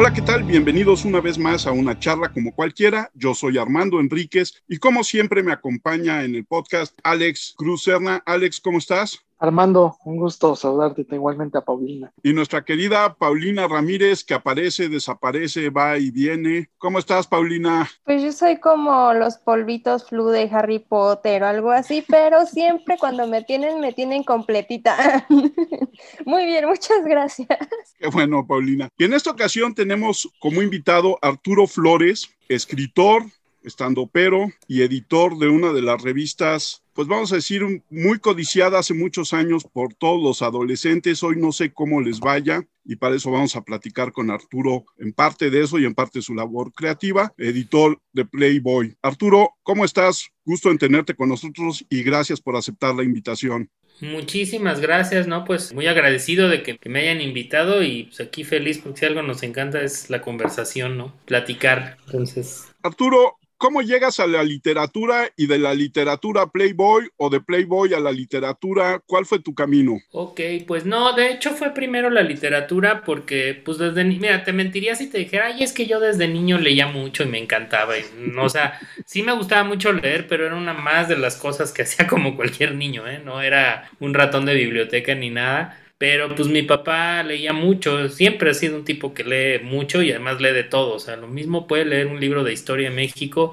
[0.00, 0.44] Hola, ¿qué tal?
[0.44, 3.10] Bienvenidos una vez más a una charla como cualquiera.
[3.14, 8.22] Yo soy Armando Enríquez y como siempre me acompaña en el podcast Alex Cruz Serna.
[8.24, 9.18] Alex, ¿cómo estás?
[9.38, 12.12] Armando, un gusto saludarte igualmente a Paulina.
[12.22, 16.70] Y nuestra querida Paulina Ramírez, que aparece, desaparece, va y viene.
[16.78, 17.88] ¿Cómo estás, Paulina?
[18.04, 22.96] Pues yo soy como los polvitos flu de Harry Potter o algo así, pero siempre
[22.98, 25.26] cuando me tienen, me tienen completita.
[26.26, 27.58] Muy bien, muchas gracias.
[27.98, 28.88] Qué bueno, Paulina.
[28.98, 33.24] Y en esta ocasión tenemos como invitado Arturo Flores, escritor,
[33.62, 38.80] estando pero y editor de una de las revistas pues vamos a decir, muy codiciada
[38.80, 41.22] hace muchos años por todos los adolescentes.
[41.22, 45.12] Hoy no sé cómo les vaya y para eso vamos a platicar con Arturo en
[45.12, 48.96] parte de eso y en parte de su labor creativa, editor de Playboy.
[49.00, 50.30] Arturo, ¿cómo estás?
[50.44, 53.70] Gusto en tenerte con nosotros y gracias por aceptar la invitación.
[54.00, 55.44] Muchísimas gracias, ¿no?
[55.44, 59.22] Pues muy agradecido de que, me hayan invitado y pues aquí feliz porque si algo
[59.22, 61.14] nos encanta es la conversación, ¿no?
[61.26, 61.96] Platicar.
[62.06, 62.64] Entonces.
[62.82, 67.98] Arturo, ¿Cómo llegas a la literatura y de la literatura Playboy o de Playboy a
[67.98, 69.02] la literatura?
[69.04, 69.98] ¿Cuál fue tu camino?
[70.12, 74.94] Ok, pues no, de hecho fue primero la literatura porque pues desde, mira, te mentiría
[74.94, 77.98] si te dijera, ay, es que yo desde niño leía mucho y me encantaba.
[77.98, 78.04] Y,
[78.38, 81.82] o sea, sí me gustaba mucho leer, pero era una más de las cosas que
[81.82, 83.20] hacía como cualquier niño, ¿eh?
[83.24, 85.76] No era un ratón de biblioteca ni nada.
[85.98, 90.10] Pero pues mi papá leía mucho, siempre ha sido un tipo que lee mucho y
[90.12, 90.94] además lee de todo.
[90.94, 93.52] O sea, lo mismo puede leer un libro de historia de México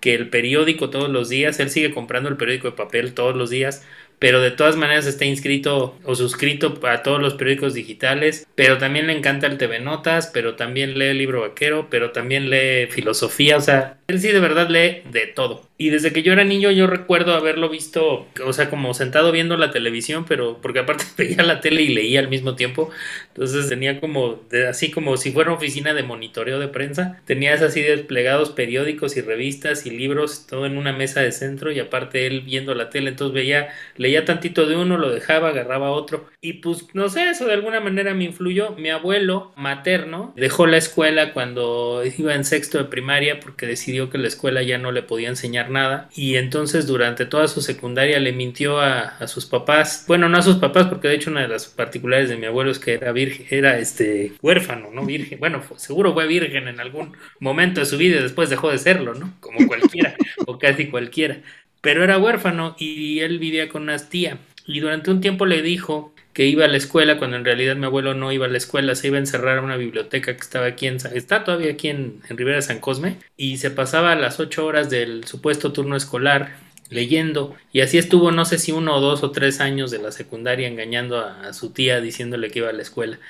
[0.00, 1.58] que el periódico todos los días.
[1.58, 3.86] Él sigue comprando el periódico de papel todos los días
[4.18, 9.06] pero de todas maneras está inscrito o suscrito a todos los periódicos digitales, pero también
[9.06, 13.56] le encanta el TV Notas, pero también lee el libro vaquero, pero también lee filosofía,
[13.56, 15.66] o sea, él sí de verdad lee de todo.
[15.78, 19.58] Y desde que yo era niño yo recuerdo haberlo visto, o sea, como sentado viendo
[19.58, 22.90] la televisión, pero porque aparte veía la tele y leía al mismo tiempo,
[23.28, 27.82] entonces tenía como, así como si fuera una oficina de monitoreo de prensa, tenías así
[27.82, 32.40] desplegados periódicos y revistas y libros, todo en una mesa de centro y aparte él
[32.40, 33.68] viendo la tele, entonces veía
[34.06, 36.28] leía tantito de uno, lo dejaba, agarraba otro.
[36.40, 38.70] Y pues no sé, eso de alguna manera me influyó.
[38.76, 44.18] Mi abuelo materno dejó la escuela cuando iba en sexto de primaria porque decidió que
[44.18, 46.08] la escuela ya no le podía enseñar nada.
[46.14, 50.04] Y entonces durante toda su secundaria le mintió a, sus papás.
[50.06, 52.70] Bueno, no a sus papás porque de hecho una de las particulares de mi abuelo
[52.70, 55.04] es que era virgen, era este huérfano, ¿no?
[55.04, 55.40] Virgen.
[55.40, 59.14] Bueno, seguro fue virgen en algún momento de su vida y después dejó de serlo,
[59.14, 59.34] ¿no?
[59.40, 60.14] Como cualquiera
[60.46, 61.40] o casi cualquiera
[61.86, 64.38] pero era huérfano y él vivía con una tía.
[64.66, 67.84] Y durante un tiempo le dijo que iba a la escuela cuando en realidad mi
[67.84, 70.66] abuelo no iba a la escuela, se iba a encerrar a una biblioteca que estaba
[70.66, 74.66] aquí en está todavía aquí en, en Rivera San Cosme y se pasaba las ocho
[74.66, 76.56] horas del supuesto turno escolar
[76.90, 80.10] leyendo y así estuvo no sé si uno o dos o tres años de la
[80.10, 83.20] secundaria engañando a, a su tía diciéndole que iba a la escuela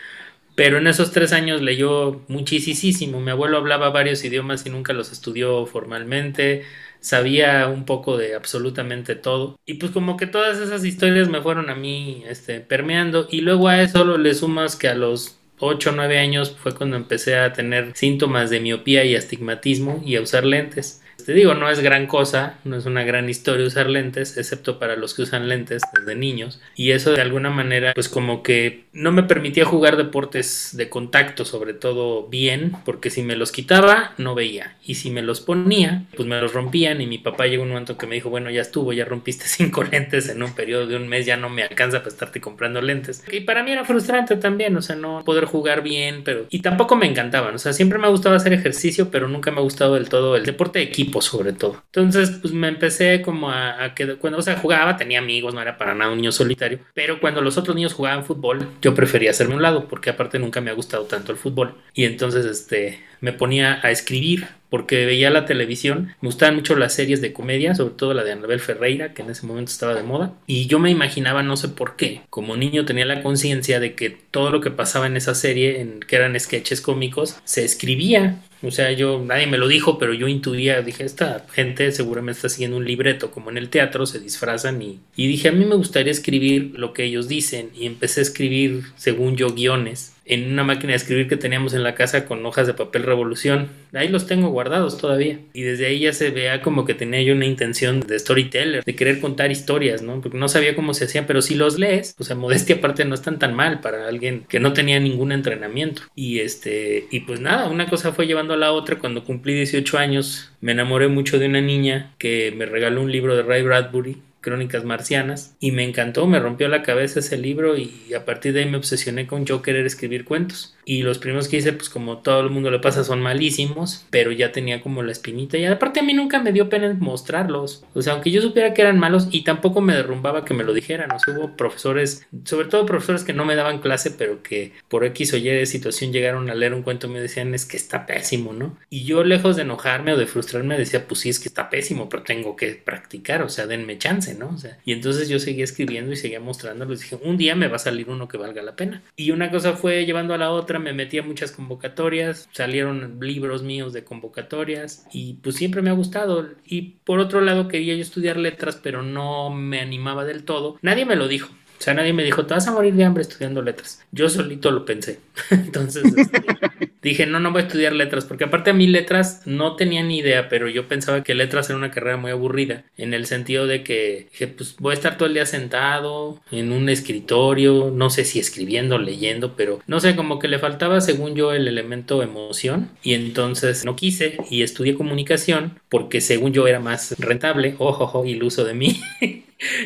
[0.55, 3.21] pero en esos tres años leyó muchísimo.
[3.21, 6.65] Mi abuelo hablaba varios idiomas y nunca los estudió formalmente
[7.07, 9.61] sabía un poco de absolutamente todo.
[9.65, 13.29] Y pues como que todas esas historias me fueron a mí este, permeando.
[13.31, 16.97] Y luego a eso le sumas que a los 8 o 9 años fue cuando
[16.97, 21.01] empecé a tener síntomas de miopía y astigmatismo y a usar lentes.
[21.25, 24.97] Te digo, no es gran cosa, no es una gran historia usar lentes, excepto para
[24.97, 26.61] los que usan lentes desde niños.
[26.77, 31.45] Y eso de alguna manera, pues como que no me permitía jugar deportes de contacto,
[31.45, 34.77] sobre todo bien, porque si me los quitaba, no veía.
[34.85, 37.01] Y si me los ponía, pues me los rompían.
[37.01, 39.83] Y mi papá llegó un momento que me dijo, bueno, ya estuvo, ya rompiste cinco
[39.83, 43.25] lentes en un periodo de un mes, ya no me alcanza para estarte comprando lentes.
[43.33, 46.47] Y para mí era frustrante también, o sea, no poder jugar bien, pero...
[46.51, 49.59] Y tampoco me encantaban, o sea, siempre me ha gustado hacer ejercicio, pero nunca me
[49.59, 51.83] ha gustado del todo el deporte de equipo sobre todo.
[51.87, 55.79] Entonces, pues me empecé como a, que cuando, o sea, jugaba, tenía amigos, no era
[55.79, 59.55] para nada un niño solitario, pero cuando los otros niños jugaban fútbol, yo prefería hacerme
[59.55, 61.75] un lado, porque aparte nunca me ha gustado tanto el fútbol.
[61.95, 66.93] Y entonces, este, me ponía a escribir porque veía la televisión, me gustaban mucho las
[66.93, 70.03] series de comedia, sobre todo la de Anabel Ferreira, que en ese momento estaba de
[70.03, 73.95] moda, y yo me imaginaba, no sé por qué, como niño tenía la conciencia de
[73.95, 78.43] que todo lo que pasaba en esa serie, en, que eran sketches cómicos, se escribía
[78.63, 82.49] o sea, yo, nadie me lo dijo, pero yo intuía, dije, esta gente seguramente está
[82.49, 85.77] siguiendo un libreto, como en el teatro, se disfrazan y, y dije, a mí me
[85.77, 90.65] gustaría escribir lo que ellos dicen y empecé a escribir, según yo, guiones en una
[90.65, 93.69] máquina de escribir que teníamos en la casa con hojas de papel revolución.
[93.93, 95.39] Ahí los tengo guardados todavía.
[95.53, 98.97] Y desde ahí ya se vea como que tenía yo una intención de storyteller, de
[98.97, 100.21] querer contar historias, ¿no?
[100.21, 103.15] Porque no sabía cómo se hacían, pero si los lees, o sea, modestia aparte no
[103.15, 106.03] están tan mal para alguien que no tenía ningún entrenamiento.
[106.15, 108.99] Y este, y pues nada, una cosa fue llevando a la otra.
[108.99, 113.37] Cuando cumplí 18 años, me enamoré mucho de una niña que me regaló un libro
[113.37, 114.17] de Ray Bradbury
[114.47, 118.61] Crónicas Marcianas y me encantó, me rompió la cabeza ese libro y a partir de
[118.61, 120.77] ahí me obsesioné con yo querer escribir cuentos.
[120.89, 124.31] y los primeros que hice, pues como todo el mundo le pasa, son malísimos, pero
[124.31, 128.03] ya tenía como la espinita y aparte a mí nunca me dio pena mostrarlos, o
[128.03, 131.11] sea, aunque yo supiera que eran malos y tampoco me derrumbaba que me lo dijeran,
[131.11, 135.05] o sea, hubo profesores, sobre todo profesores que no me daban clase, pero que por
[135.05, 137.77] X o Y de situación llegaron a leer un cuento y me decían, es que
[137.77, 138.79] está pésimo, ¿no?
[138.89, 142.09] Y yo lejos de enojarme o de frustrarme decía, pues sí, es que está pésimo,
[142.09, 144.36] pero tengo que practicar, o sea, denme chance,
[144.85, 148.09] y entonces yo seguía escribiendo y seguía mostrándolos, dije, un día me va a salir
[148.09, 149.03] uno que valga la pena.
[149.17, 153.63] Y una cosa fue llevando a la otra, me metí a muchas convocatorias, salieron libros
[153.63, 156.49] míos de convocatorias y pues siempre me ha gustado.
[156.65, 160.79] Y por otro lado quería yo estudiar letras, pero no me animaba del todo.
[160.83, 161.51] Nadie me lo dijo.
[161.79, 164.03] O sea, nadie me dijo, te vas a morir de hambre estudiando letras.
[164.13, 165.19] Yo solito lo pensé.
[165.51, 166.43] Entonces este,
[167.03, 170.19] dije, no, no voy a estudiar letras, porque aparte a mí letras no tenía ni
[170.19, 173.83] idea, pero yo pensaba que letras era una carrera muy aburrida, en el sentido de
[173.83, 178.25] que dije, pues voy a estar todo el día sentado en un escritorio, no sé
[178.25, 182.91] si escribiendo, leyendo, pero no sé, como que le faltaba, según yo, el elemento emoción,
[183.03, 188.25] y entonces no quise y estudié comunicación, porque según yo era más rentable, ojo, ojo,
[188.25, 189.01] iluso de mí.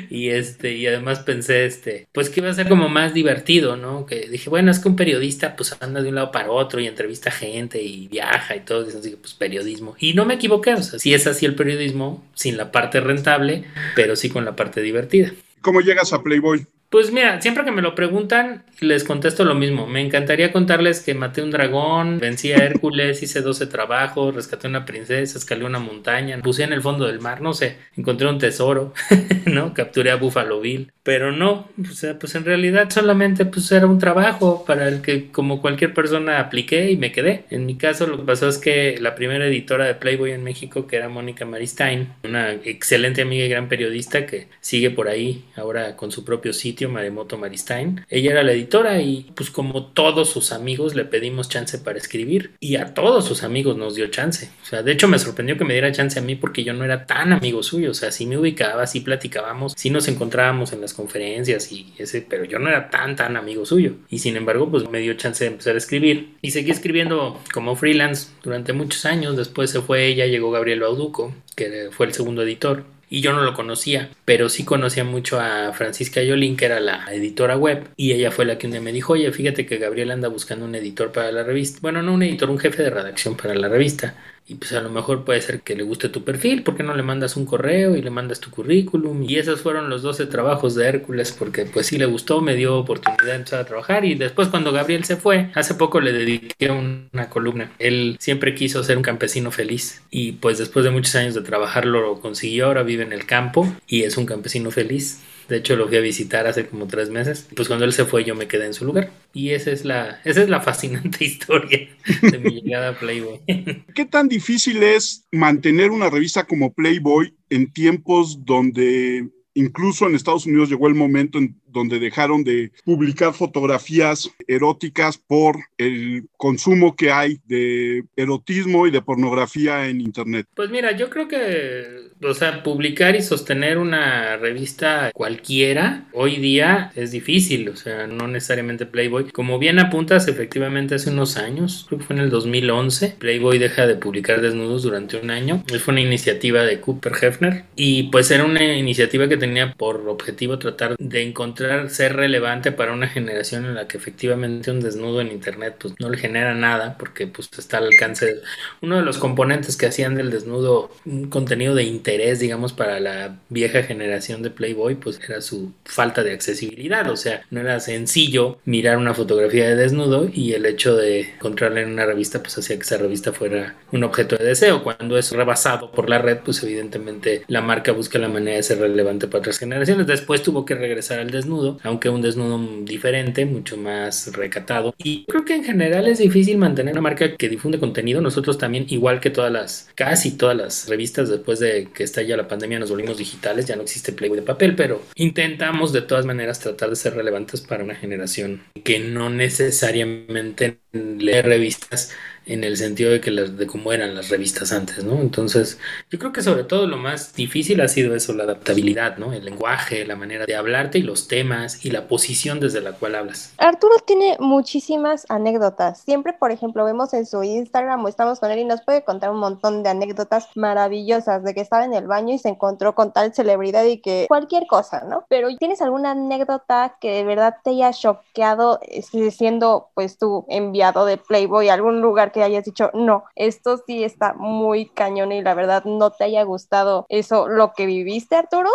[0.08, 4.04] y este y además pensé este pues que iba a ser como más divertido no
[4.04, 6.86] que dije bueno es que un periodista pues anda de un lado para otro y
[6.86, 9.96] entrevista gente y viaja y todo eso pues periodismo.
[9.98, 13.64] Y no me equivoqué o sea sí es así el periodismo sin la parte rentable
[13.94, 15.32] pero sí con la parte divertida.
[15.60, 16.66] ¿Cómo llegas a Playboy?
[16.90, 19.86] Pues mira, siempre que me lo preguntan, les contesto lo mismo.
[19.86, 24.84] Me encantaría contarles que maté un dragón, vencí a Hércules, hice 12 trabajos, rescaté una
[24.84, 28.92] princesa, escalé una montaña, puse en el fondo del mar, no sé, encontré un tesoro,
[29.46, 29.72] ¿no?
[29.72, 30.92] Capturé a Buffalo Bill.
[31.10, 35.32] Pero no, o sea, pues en realidad solamente pues era un trabajo para el que
[35.32, 37.46] como cualquier persona apliqué y me quedé.
[37.50, 40.86] En mi caso lo que pasó es que la primera editora de Playboy en México,
[40.86, 45.96] que era Mónica Maristain, una excelente amiga y gran periodista que sigue por ahí ahora
[45.96, 48.06] con su propio sitio, Maremoto Maristain.
[48.08, 52.52] Ella era la editora y pues como todos sus amigos le pedimos chance para escribir
[52.60, 54.48] y a todos sus amigos nos dio chance.
[54.62, 56.84] O sea, de hecho me sorprendió que me diera chance a mí porque yo no
[56.84, 57.90] era tan amigo suyo.
[57.90, 62.22] O sea, sí me ubicaba, sí platicábamos, sí nos encontrábamos en las conferencias y ese,
[62.22, 63.94] pero yo no era tan tan amigo suyo.
[64.08, 67.76] Y sin embargo, pues me dio chance de empezar a escribir y seguí escribiendo como
[67.76, 69.36] freelance durante muchos años.
[69.36, 73.42] Después se fue ella, llegó Gabriel Bauduco, que fue el segundo editor y yo no
[73.42, 78.12] lo conocía, pero sí conocía mucho a Francisca Yolín, que era la editora web, y
[78.12, 80.76] ella fue la que un día me dijo, oye, fíjate que Gabriel anda buscando un
[80.76, 81.80] editor para la revista.
[81.82, 84.14] Bueno, no un editor, un jefe de redacción para la revista
[84.50, 86.96] y pues a lo mejor puede ser que le guste tu perfil, ¿por qué no
[86.96, 89.22] le mandas un correo y le mandas tu currículum?
[89.22, 92.76] Y esos fueron los 12 trabajos de Hércules porque pues sí le gustó, me dio
[92.76, 96.68] oportunidad de empezar a trabajar y después cuando Gabriel se fue, hace poco le dediqué
[96.68, 97.70] una columna.
[97.78, 101.86] Él siempre quiso ser un campesino feliz y pues después de muchos años de trabajar
[101.86, 105.20] lo consiguió, ahora vive en el campo y es un campesino feliz.
[105.50, 107.48] De hecho, lo fui a visitar hace como tres meses.
[107.56, 109.10] Pues cuando él se fue, yo me quedé en su lugar.
[109.34, 111.88] Y esa es la, esa es la fascinante historia
[112.22, 113.40] de mi llegada a Playboy.
[113.94, 120.46] ¿Qué tan difícil es mantener una revista como Playboy en tiempos donde incluso en Estados
[120.46, 127.10] Unidos llegó el momento en donde dejaron de publicar fotografías eróticas por el consumo que
[127.10, 130.46] hay de erotismo y de pornografía en Internet?
[130.54, 136.92] Pues mira, yo creo que, o sea, publicar y sostener una revista cualquiera hoy día
[136.94, 139.30] es difícil, o sea, no necesariamente Playboy.
[139.30, 143.86] Como bien apuntas, efectivamente hace unos años, creo que fue en el 2011, Playboy deja
[143.86, 145.62] de publicar desnudos durante un año.
[145.82, 150.58] Fue una iniciativa de Cooper Hefner y pues era una iniciativa que tenía por objetivo
[150.58, 155.32] tratar de encontrar ser relevante para una generación en la que efectivamente un desnudo en
[155.32, 158.40] internet pues no le genera nada porque pues está al alcance
[158.80, 163.36] uno de los componentes que hacían del desnudo un contenido de interés digamos para la
[163.48, 167.10] vieja generación de Playboy pues era su falta de accesibilidad.
[167.10, 171.80] O sea no era sencillo mirar una fotografía de desnudo y el hecho de encontrarla
[171.80, 174.82] en una revista pues hacía que esa revista fuera un objeto de deseo.
[174.82, 178.78] Cuando es rebasado por la red pues evidentemente la marca busca la manera de ser
[178.78, 180.06] relevante para otras generaciones.
[180.06, 181.49] Después tuvo que regresar al desnudo
[181.82, 184.94] aunque un desnudo diferente, mucho más recatado.
[184.98, 188.20] Y creo que en general es difícil mantener una marca que difunde contenido.
[188.20, 192.48] Nosotros también, igual que todas las, casi todas las revistas, después de que estalla la
[192.48, 196.60] pandemia, nos volvimos digitales, ya no existe Playboy de papel, pero intentamos de todas maneras
[196.60, 202.12] tratar de ser relevantes para una generación que no necesariamente lee revistas
[202.46, 205.20] en el sentido de que las, de cómo eran las revistas antes, ¿no?
[205.20, 205.78] Entonces,
[206.10, 209.32] yo creo que sobre todo lo más difícil ha sido eso, la adaptabilidad, ¿no?
[209.32, 213.14] El lenguaje, la manera de hablarte y los temas y la posición desde la cual
[213.14, 213.52] hablas.
[213.58, 216.00] Arturo tiene muchísimas anécdotas.
[216.00, 219.30] Siempre, por ejemplo, vemos en su Instagram o estamos con él y nos puede contar
[219.30, 223.12] un montón de anécdotas maravillosas de que estaba en el baño y se encontró con
[223.12, 225.24] tal celebridad y que cualquier cosa, ¿no?
[225.28, 231.04] Pero ¿tienes alguna anécdota que de verdad te haya choqueado eh, siendo pues tú enviado
[231.06, 235.42] de Playboy a algún lugar que hayas dicho, no, esto sí está muy cañón y
[235.42, 238.70] la verdad no te haya gustado eso, lo que viviste, Arturo?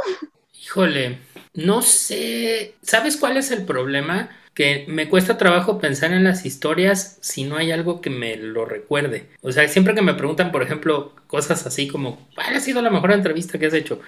[0.63, 1.19] Híjole,
[1.53, 4.29] no sé, ¿sabes cuál es el problema?
[4.55, 8.63] que me cuesta trabajo pensar en las historias si no hay algo que me lo
[8.63, 9.27] recuerde.
[9.41, 12.89] O sea, siempre que me preguntan, por ejemplo, cosas así como, ¿cuál ha sido la
[12.89, 13.99] mejor entrevista que has hecho?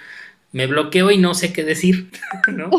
[0.54, 2.12] Me bloqueo y no sé qué decir,
[2.48, 2.70] ¿no?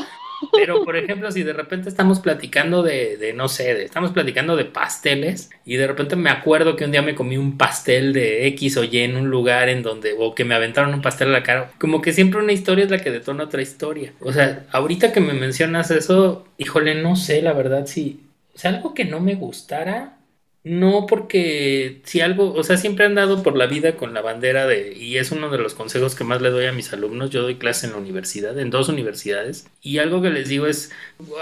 [0.53, 4.65] Pero, por ejemplo, si de repente estamos platicando de, de, no sé, estamos platicando de
[4.65, 8.77] pasteles y de repente me acuerdo que un día me comí un pastel de X
[8.77, 11.43] o Y en un lugar en donde, o que me aventaron un pastel a la
[11.43, 14.13] cara, como que siempre una historia es la que detona otra historia.
[14.21, 18.21] O sea, ahorita que me mencionas eso, híjole, no sé, la verdad, si,
[18.55, 20.18] o sea, algo que no me gustara,
[20.65, 24.67] no, porque si algo, o sea, siempre han dado por la vida con la bandera
[24.67, 27.43] de, y es uno de los consejos que más le doy a mis alumnos, yo
[27.43, 30.91] doy clase en la universidad, en dos universidades, y algo que les digo es,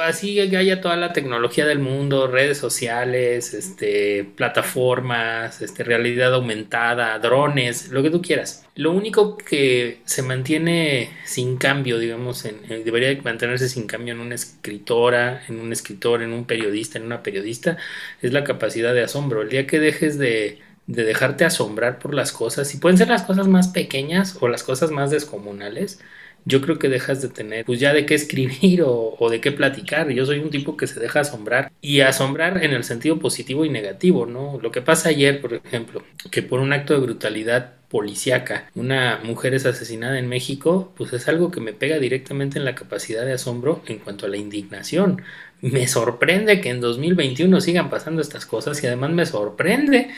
[0.03, 7.19] así que haya toda la tecnología del mundo, redes sociales, este, plataformas, este, realidad aumentada,
[7.19, 8.66] drones, lo que tú quieras.
[8.77, 14.35] Lo único que se mantiene sin cambio, digamos, en, debería mantenerse sin cambio en una
[14.35, 17.79] escritora, en un escritor, en un periodista, en una periodista,
[18.21, 19.41] es la capacidad de asombro.
[19.43, 23.23] El día que dejes de, de dejarte asombrar por las cosas, y pueden ser las
[23.23, 26.01] cosas más pequeñas o las cosas más descomunales,
[26.45, 30.11] yo creo que dejas de tener pues ya de qué escribir o, de qué platicar.
[30.11, 33.71] Yo soy un tipo que se deja asombrar y asombrar en el sentido positivo y
[33.71, 34.59] negativo, ¿no?
[34.63, 39.55] Lo que pasa ayer, por ejemplo, que por un acto de brutalidad policíaca, una mujer
[39.55, 43.35] es asesinada en México, pues es algo que me pega directamente en la capacidad de
[43.35, 45.23] asombro en cuanto a la indignación.
[45.63, 50.11] Me sorprende que en 2021 sigan pasando estas cosas y además me sorprende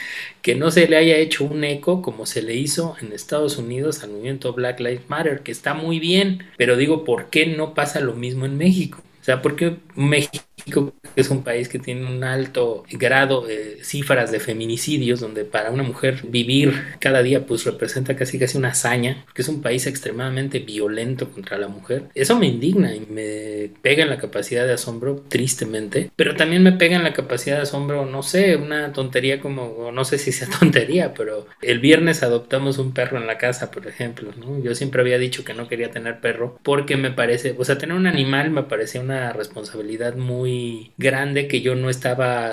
[0.42, 4.02] que no se le haya hecho un eco como se le hizo en Estados Unidos
[4.02, 8.00] al movimiento Black Lives Matter, que está muy bien, pero digo, ¿por qué no pasa
[8.00, 9.02] lo mismo en México?
[9.28, 14.40] Sea, ¿por qué México es un país que tiene un alto grado de cifras de
[14.40, 19.42] feminicidios, donde para una mujer vivir cada día pues representa casi casi una hazaña, porque
[19.42, 22.04] es un país extremadamente violento contra la mujer.
[22.14, 26.72] Eso me indigna y me pega en la capacidad de asombro, tristemente, pero también me
[26.72, 30.48] pega en la capacidad de asombro, no sé, una tontería como, no sé si sea
[30.60, 34.62] tontería, pero el viernes adoptamos un perro en la casa, por ejemplo, ¿no?
[34.62, 37.96] Yo siempre había dicho que no quería tener perro porque me parece, o sea, tener
[37.96, 42.52] un animal me parecía una responsabilidad muy grande que yo no estaba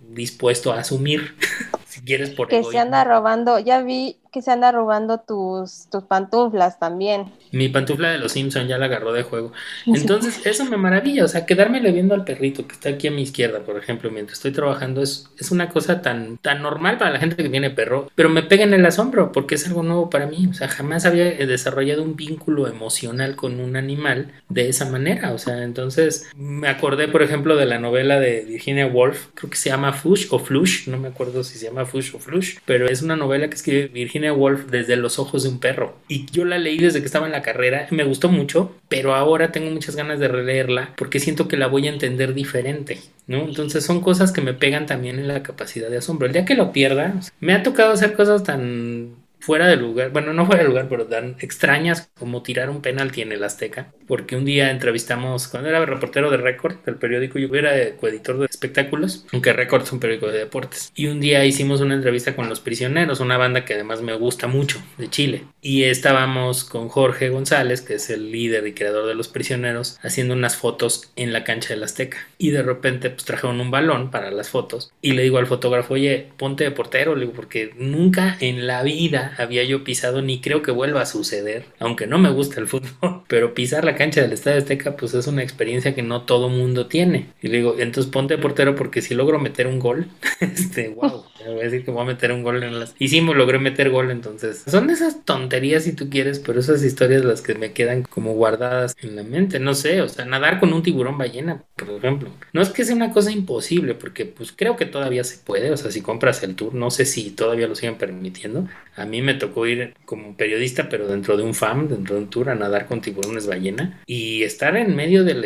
[0.00, 1.34] dispuesto a asumir.
[1.88, 6.02] si quieres por que se anda robando, ya vi que se anda robando tus, tus
[6.02, 7.26] pantuflas también.
[7.52, 9.52] Mi pantufla de los Simpson ya la agarró de juego.
[9.86, 11.24] Entonces, eso me maravilla.
[11.24, 14.38] O sea, quedármele viendo al perrito que está aquí a mi izquierda, por ejemplo, mientras
[14.38, 18.10] estoy trabajando, es, es una cosa tan, tan normal para la gente que tiene perro,
[18.16, 20.48] pero me pega en el asombro porque es algo nuevo para mí.
[20.50, 25.32] O sea, jamás había desarrollado un vínculo emocional con un animal de esa manera.
[25.32, 29.56] O sea, entonces me acordé, por ejemplo, de la novela de Virginia Woolf, creo que
[29.56, 32.88] se llama Fush o Flush, no me acuerdo si se llama Fush o Flush, pero
[32.88, 35.96] es una novela que escribe Virginia Wolf desde los ojos de un perro.
[36.08, 39.52] Y yo la leí desde que estaba en la carrera, me gustó mucho, pero ahora
[39.52, 43.38] tengo muchas ganas de releerla porque siento que la voy a entender diferente, ¿no?
[43.44, 46.26] Entonces son cosas que me pegan también en la capacidad de asombro.
[46.26, 50.32] El día que lo pierda, me ha tocado hacer cosas tan fuera de lugar, bueno,
[50.32, 54.36] no fuera de lugar, pero tan extrañas como tirar un penalti en el Azteca, porque
[54.36, 59.26] un día entrevistamos, cuando era reportero de Record, del periódico, yo era coeditor de espectáculos,
[59.32, 62.60] aunque Record es un periódico de deportes, y un día hicimos una entrevista con Los
[62.60, 67.82] Prisioneros, una banda que además me gusta mucho, de Chile, y estábamos con Jorge González,
[67.82, 71.74] que es el líder y creador de Los Prisioneros, haciendo unas fotos en la cancha
[71.74, 75.36] del Azteca, y de repente pues trajeron un balón para las fotos, y le digo
[75.36, 79.84] al fotógrafo, oye, ponte de portero, le digo, porque nunca en la vida había yo
[79.84, 83.84] pisado ni creo que vuelva a suceder, aunque no me gusta el fútbol, pero pisar
[83.84, 87.28] la cancha del Estadio Azteca pues es una experiencia que no todo mundo tiene.
[87.42, 90.08] Y le digo, entonces ponte portero porque si logro meter un gol,
[90.40, 92.94] este, wow, voy a decir que voy a meter un gol en las...
[92.98, 96.82] Y sí, me logré meter gol, entonces son esas tonterías si tú quieres, pero esas
[96.82, 100.60] historias las que me quedan como guardadas en la mente, no sé, o sea, nadar
[100.60, 102.30] con un tiburón ballena, por ejemplo.
[102.52, 105.76] No es que sea una cosa imposible, porque pues creo que todavía se puede, o
[105.76, 108.68] sea, si compras el tour, no sé si todavía lo siguen permitiendo.
[108.96, 112.30] A mí me tocó ir como periodista, pero dentro de un FAM, dentro de un
[112.30, 115.44] tour, a nadar con tiburones ballena y estar en medio del...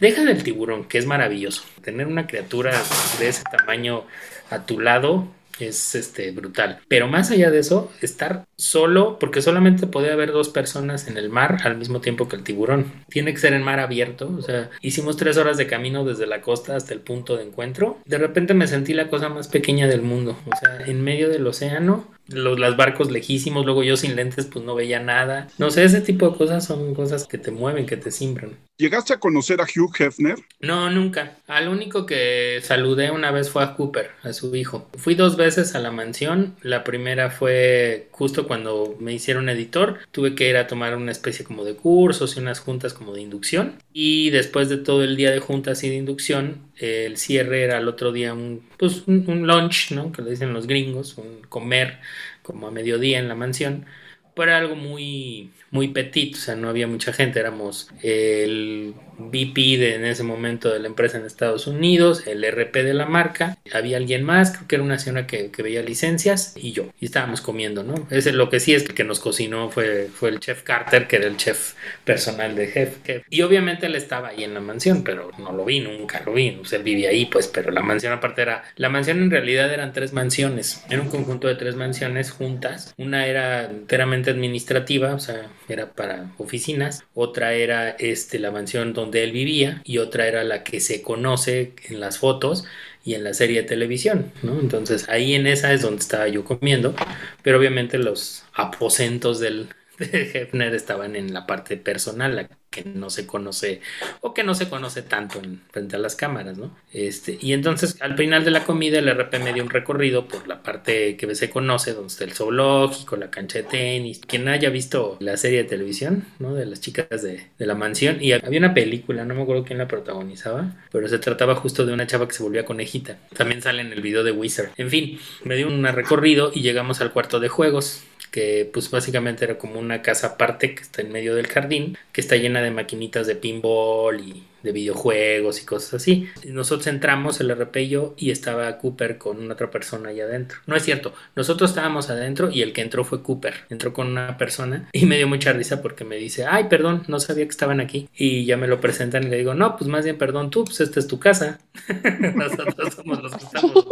[0.00, 1.64] Deja del tiburón, que es maravilloso.
[1.82, 2.72] Tener una criatura
[3.18, 4.04] de ese tamaño
[4.50, 5.28] a tu lado
[5.60, 6.80] es este brutal.
[6.88, 11.30] Pero más allá de eso, estar solo, porque solamente podía haber dos personas en el
[11.30, 12.92] mar al mismo tiempo que el tiburón.
[13.08, 14.34] Tiene que ser en mar abierto.
[14.36, 17.98] O sea, hicimos tres horas de camino desde la costa hasta el punto de encuentro.
[18.04, 20.36] De repente me sentí la cosa más pequeña del mundo.
[20.46, 24.64] O sea, en medio del océano, los las barcos lejísimos, luego yo sin lentes pues
[24.64, 25.48] no veía nada.
[25.58, 28.52] No sé, ese tipo de cosas son cosas que te mueven, que te simbran.
[28.76, 30.36] ¿Llegaste a conocer a Hugh Hefner?
[30.58, 31.36] No, nunca.
[31.46, 34.88] Al único que saludé una vez fue a Cooper, a su hijo.
[34.96, 36.56] Fui dos veces a la mansión.
[36.60, 40.00] La primera fue justo cuando me hicieron editor.
[40.10, 43.20] Tuve que ir a tomar una especie como de cursos y unas juntas como de
[43.20, 43.76] inducción.
[43.92, 47.86] Y después de todo el día de juntas y de inducción, el cierre era el
[47.86, 50.10] otro día un, pues, un, lunch, ¿no?
[50.10, 52.00] Que le dicen los gringos, un comer
[52.44, 53.86] como a mediodía en la mansión.
[54.34, 59.78] Pero era algo muy, muy petit, o sea, no había mucha gente, éramos el VP
[59.78, 63.58] de, en ese momento de la empresa en Estados Unidos, el RP de la marca,
[63.72, 67.40] había alguien más, creo que era una señora que, veía licencias y yo, y estábamos
[67.40, 68.06] comiendo, ¿no?
[68.10, 71.16] Ese, lo que sí es que, que nos cocinó fue, fue el chef Carter, que
[71.16, 71.72] era el chef
[72.04, 75.80] personal de jefe, y obviamente él estaba ahí en la mansión, pero no lo vi,
[75.80, 79.18] nunca lo vi, sea, él vivía ahí, pues, pero la mansión aparte era, la mansión
[79.18, 84.30] en realidad eran tres mansiones, era un conjunto de tres mansiones juntas, una era enteramente
[84.30, 89.98] administrativa, o sea, era para oficinas, otra era este, la mansión donde él vivía y
[89.98, 92.64] otra era la que se conoce en las fotos
[93.04, 94.32] y en la serie de televisión.
[94.42, 96.94] Entonces ahí en esa es donde estaba yo comiendo,
[97.42, 103.08] pero obviamente los aposentos del, de Hefner estaban en la parte personal, la que no
[103.08, 103.80] se conoce
[104.20, 106.76] o que no se conoce tanto en, frente a las cámaras, ¿no?
[106.92, 110.48] Este, y entonces al final de la comida el RP me dio un recorrido por
[110.48, 114.70] la parte que se conoce, donde está el zoológico, la cancha de tenis, quien haya
[114.70, 116.54] visto la serie de televisión, ¿no?
[116.54, 119.78] De las chicas de, de la mansión, y había una película, no me acuerdo quién
[119.78, 123.18] la protagonizaba, pero se trataba justo de una chava que se volvía conejita.
[123.36, 124.70] También sale en el video de Wizard.
[124.76, 128.02] En fin, me dio un recorrido y llegamos al cuarto de juegos
[128.34, 132.20] que pues básicamente era como una casa aparte que está en medio del jardín, que
[132.20, 136.28] está llena de maquinitas de pinball y de videojuegos y cosas así.
[136.44, 140.58] Nosotros entramos, el RP y yo, y estaba Cooper con otra persona allá adentro.
[140.66, 143.54] No es cierto, nosotros estábamos adentro y el que entró fue Cooper.
[143.70, 147.20] Entró con una persona y me dio mucha risa porque me dice, ay, perdón, no
[147.20, 148.08] sabía que estaban aquí.
[148.16, 150.80] Y ya me lo presentan y le digo, no, pues más bien perdón tú, pues
[150.80, 151.60] esta es tu casa.
[152.34, 153.86] nosotros somos los que estamos.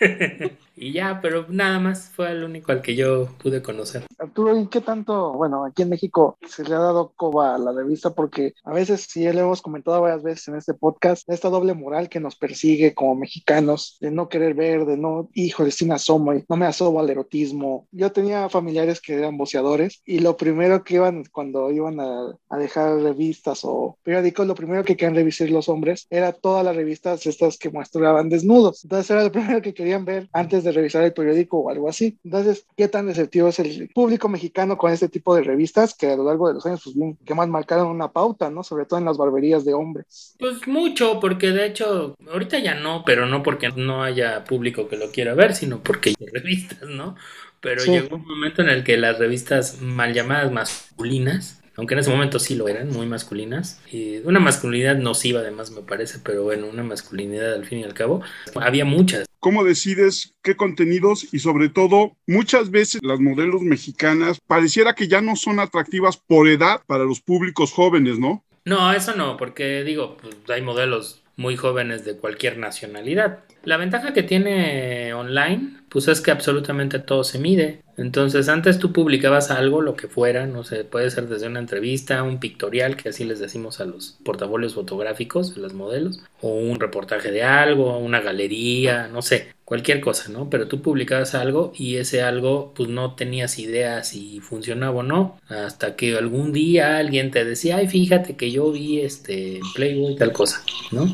[0.76, 4.04] y ya, pero nada más fue el único al que yo pude conocer.
[4.18, 7.72] Arturo, ¿y qué tanto, bueno, aquí en México se le ha dado coba a la
[7.72, 8.10] revista?
[8.10, 11.74] Porque a veces, si ya lo hemos comentado varias veces en este podcast, esta doble
[11.74, 15.92] moral que nos persigue como mexicanos, de no querer ver, de no, hijo, de sin
[15.92, 17.86] asomo, no me asomo al erotismo.
[17.90, 22.58] Yo tenía familiares que eran boceadores y lo primero que iban cuando iban a, a
[22.58, 27.26] dejar revistas o periódicos, lo primero que querían revisar los hombres era todas las revistas
[27.26, 28.84] estas que mostraban desnudos.
[28.84, 32.18] Entonces era lo primero que querían ver antes de revisar el periódico o algo así.
[32.24, 36.16] Entonces, ¿qué tan receptivo es el público mexicano con este tipo de revistas que a
[36.16, 38.62] lo largo de los años, pues bien, que más marcaron una pauta, ¿no?
[38.62, 40.36] Sobre todo en las barberías de hombres.
[40.38, 44.96] Pues mucho, porque de hecho, ahorita ya no, pero no porque no haya público que
[44.96, 47.16] lo quiera ver, sino porque hay revistas, ¿no?
[47.60, 52.10] Pero llegó un momento en el que las revistas mal llamadas masculinas aunque en ese
[52.10, 53.80] momento sí lo eran, muy masculinas.
[53.90, 57.94] Y una masculinidad nociva además me parece, pero bueno, una masculinidad al fin y al
[57.94, 58.22] cabo.
[58.54, 59.26] Había muchas.
[59.38, 65.20] ¿Cómo decides qué contenidos y sobre todo muchas veces las modelos mexicanas pareciera que ya
[65.20, 68.42] no son atractivas por edad para los públicos jóvenes, ¿no?
[68.64, 73.44] No, eso no, porque digo, pues, hay modelos muy jóvenes de cualquier nacionalidad.
[73.66, 77.82] La ventaja que tiene online, pues es que absolutamente todo se mide.
[77.96, 82.22] Entonces, antes tú publicabas algo, lo que fuera, no sé, puede ser desde una entrevista,
[82.22, 86.78] un pictorial, que así les decimos a los portafolios fotográficos de los modelos, o un
[86.78, 90.48] reportaje de algo, una galería, no sé, cualquier cosa, ¿no?
[90.48, 95.40] Pero tú publicabas algo y ese algo, pues no tenías idea si funcionaba o no,
[95.48, 100.32] hasta que algún día alguien te decía, ay, fíjate que yo vi este Playboy tal
[100.32, 101.12] cosa, ¿no?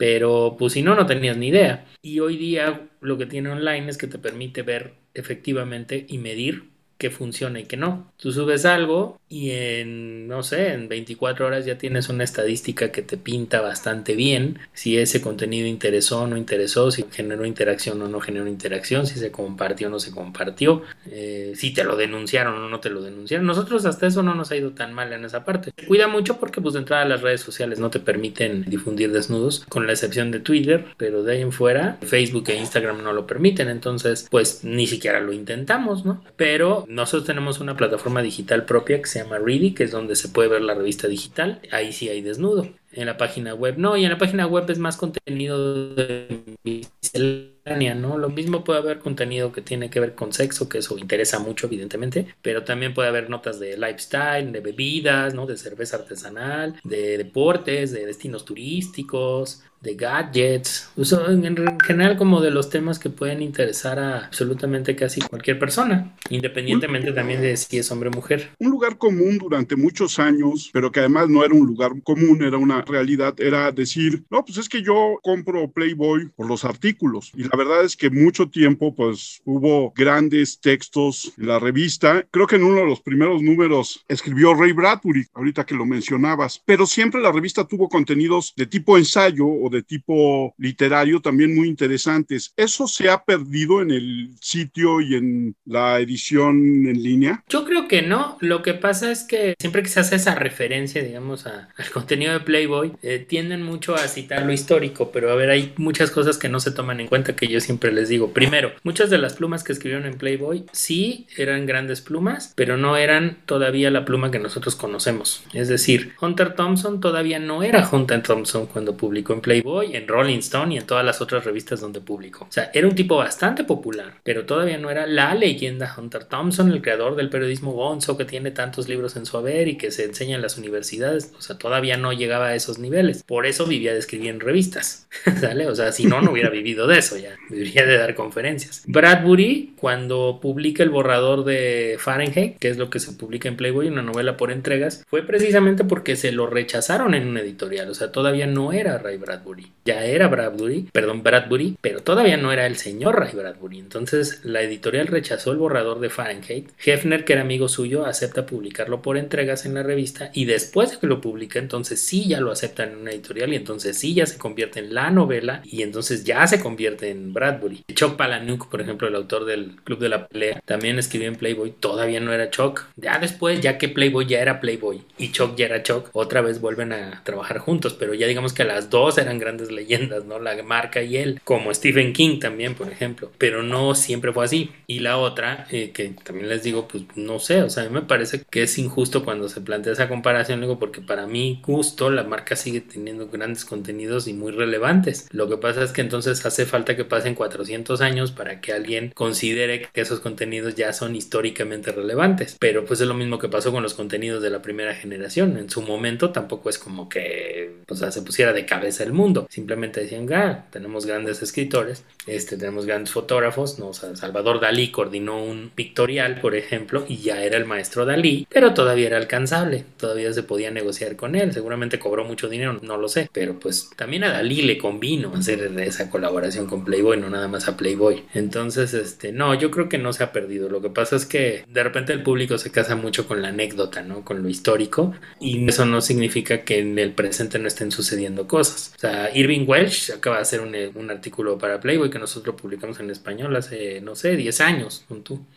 [0.00, 1.86] Pero pues si no, no tenías ni idea.
[2.00, 6.70] Y hoy día lo que tiene online es que te permite ver efectivamente y medir
[7.00, 8.12] que funciona y que no.
[8.18, 13.00] Tú subes algo y en, no sé, en 24 horas ya tienes una estadística que
[13.00, 18.08] te pinta bastante bien si ese contenido interesó o no interesó, si generó interacción o
[18.08, 22.54] no generó interacción, si se compartió o no se compartió, eh, si te lo denunciaron
[22.62, 23.46] o no te lo denunciaron.
[23.46, 25.72] Nosotros hasta eso no nos ha ido tan mal en esa parte.
[25.86, 29.86] cuida mucho porque pues de entrada las redes sociales no te permiten difundir desnudos, con
[29.86, 33.70] la excepción de Twitter, pero de ahí en fuera Facebook e Instagram no lo permiten,
[33.70, 36.22] entonces pues ni siquiera lo intentamos, ¿no?
[36.36, 40.28] Pero nosotros tenemos una plataforma digital propia que se llama Ready, que es donde se
[40.28, 41.60] puede ver la revista digital.
[41.70, 42.68] Ahí sí hay desnudo.
[42.92, 47.94] En la página web no, y en la página web es más contenido de miscelánea,
[47.94, 48.18] ¿no?
[48.18, 51.66] Lo mismo puede haber contenido que tiene que ver con sexo, que eso interesa mucho,
[51.68, 55.46] evidentemente, pero también puede haber notas de lifestyle, de bebidas, ¿no?
[55.46, 62.68] De cerveza artesanal, de deportes, de destinos turísticos, de gadgets, en general como de los
[62.70, 68.10] temas que pueden interesar a absolutamente casi cualquier persona, independientemente también de si es hombre
[68.10, 68.50] o mujer.
[68.58, 72.58] Un lugar común durante muchos años, pero que además no era un lugar común, era
[72.58, 77.32] una realidad, era decir, no, pues es que yo compro Playboy por los artículos.
[77.34, 82.26] Y la verdad es que mucho tiempo, pues hubo grandes textos en la revista.
[82.30, 86.62] Creo que en uno de los primeros números escribió Ray Bradbury, ahorita que lo mencionabas,
[86.64, 91.68] pero siempre la revista tuvo contenidos de tipo ensayo o de tipo literario también muy
[91.68, 92.52] interesantes.
[92.56, 97.44] ¿Eso se ha perdido en el sitio y en la edición en línea?
[97.48, 98.36] Yo creo que no.
[98.40, 102.40] Lo que pasa es que siempre que se hace esa referencia, digamos, al contenido de
[102.40, 106.48] Playboy, eh, tienden mucho a citar lo histórico, pero a ver, hay muchas cosas que
[106.48, 108.32] no se toman en cuenta que yo siempre les digo.
[108.32, 112.96] Primero, muchas de las plumas que escribieron en Playboy sí eran grandes plumas, pero no
[112.96, 115.42] eran todavía la pluma que nosotros conocemos.
[115.52, 120.38] Es decir, Hunter Thompson todavía no era Hunter Thompson cuando publicó en Playboy en Rolling
[120.38, 122.44] Stone y en todas las otras revistas donde publicó.
[122.44, 126.70] O sea, era un tipo bastante popular, pero todavía no era la leyenda Hunter Thompson,
[126.70, 130.04] el creador del periodismo gonzo que tiene tantos libros en su haber y que se
[130.04, 131.32] enseña en las universidades.
[131.38, 133.22] O sea, todavía no llegaba a esos niveles.
[133.22, 135.08] Por eso vivía de escribir en revistas.
[135.40, 135.66] ¿Sale?
[135.68, 137.36] O sea, si no, no hubiera vivido de eso ya.
[137.48, 138.82] Viviría de dar conferencias.
[138.86, 143.88] Bradbury, cuando publica el borrador de Fahrenheit, que es lo que se publica en Playboy,
[143.88, 147.88] una novela por entregas, fue precisamente porque se lo rechazaron en un editorial.
[147.90, 149.49] O sea, todavía no era Ray Bradbury.
[149.84, 153.78] Ya era Bradbury, perdón, Bradbury, pero todavía no era el señor Ray Bradbury.
[153.78, 156.70] Entonces la editorial rechazó el borrador de Fahrenheit.
[156.84, 160.98] Hefner, que era amigo suyo, acepta publicarlo por entregas en la revista y después de
[160.98, 164.26] que lo publica, entonces sí ya lo acepta en una editorial y entonces sí ya
[164.26, 167.84] se convierte en la novela y entonces ya se convierte en Bradbury.
[167.94, 171.72] Chuck Palahniuk, por ejemplo, el autor del Club de la Pelea, también escribió en Playboy,
[171.78, 172.84] todavía no era Chuck.
[172.96, 176.60] Ya después, ya que Playboy ya era Playboy y Chuck ya era Chuck, otra vez
[176.60, 180.38] vuelven a trabajar juntos, pero ya digamos que las dos eran grandes leyendas, ¿no?
[180.38, 184.70] La marca y él, como Stephen King también, por ejemplo, pero no siempre fue así.
[184.86, 187.94] Y la otra, eh, que también les digo, pues no sé, o sea, a mí
[187.94, 192.10] me parece que es injusto cuando se plantea esa comparación, digo, porque para mí, justo,
[192.10, 195.28] la marca sigue teniendo grandes contenidos y muy relevantes.
[195.32, 199.12] Lo que pasa es que entonces hace falta que pasen 400 años para que alguien
[199.14, 202.56] considere que esos contenidos ya son históricamente relevantes.
[202.58, 205.56] Pero pues es lo mismo que pasó con los contenidos de la primera generación.
[205.56, 210.00] En su momento tampoco es como que pues, se pusiera de cabeza el mundo Simplemente
[210.00, 213.92] decían, ah, tenemos grandes escritores, este, tenemos grandes fotógrafos, ¿no?
[213.92, 219.06] Salvador Dalí coordinó un pictorial, por ejemplo, y ya era el maestro Dalí, pero todavía
[219.06, 223.28] era alcanzable, todavía se podía negociar con él, seguramente cobró mucho dinero, no lo sé,
[223.32, 227.68] pero pues también a Dalí le convino hacer esa colaboración con Playboy, no nada más
[227.68, 228.24] a Playboy.
[228.34, 231.64] Entonces, este, no, yo creo que no se ha perdido, lo que pasa es que
[231.68, 234.24] de repente el público se casa mucho con la anécdota, ¿no?
[234.24, 238.92] Con lo histórico, y eso no significa que en el presente no estén sucediendo cosas.
[238.96, 243.10] O sea, Irving Welsh acaba de hacer un, artículo para Playboy que nosotros publicamos en
[243.10, 245.04] español hace, no sé, 10 años.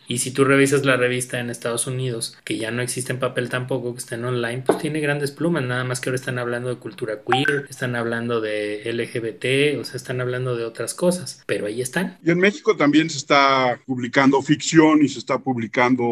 [0.08, 3.48] Y si tú revisas la revista en Estados Unidos, que ya no existe en papel
[3.48, 6.68] tampoco, que está en online, pues tiene grandes plumas, nada más que ahora están hablando
[6.68, 11.66] de cultura queer, están hablando de LGBT, o sea, están hablando de otras cosas, pero
[11.66, 12.18] ahí están.
[12.24, 16.04] Y en México también se está publicando ficción y se está publicando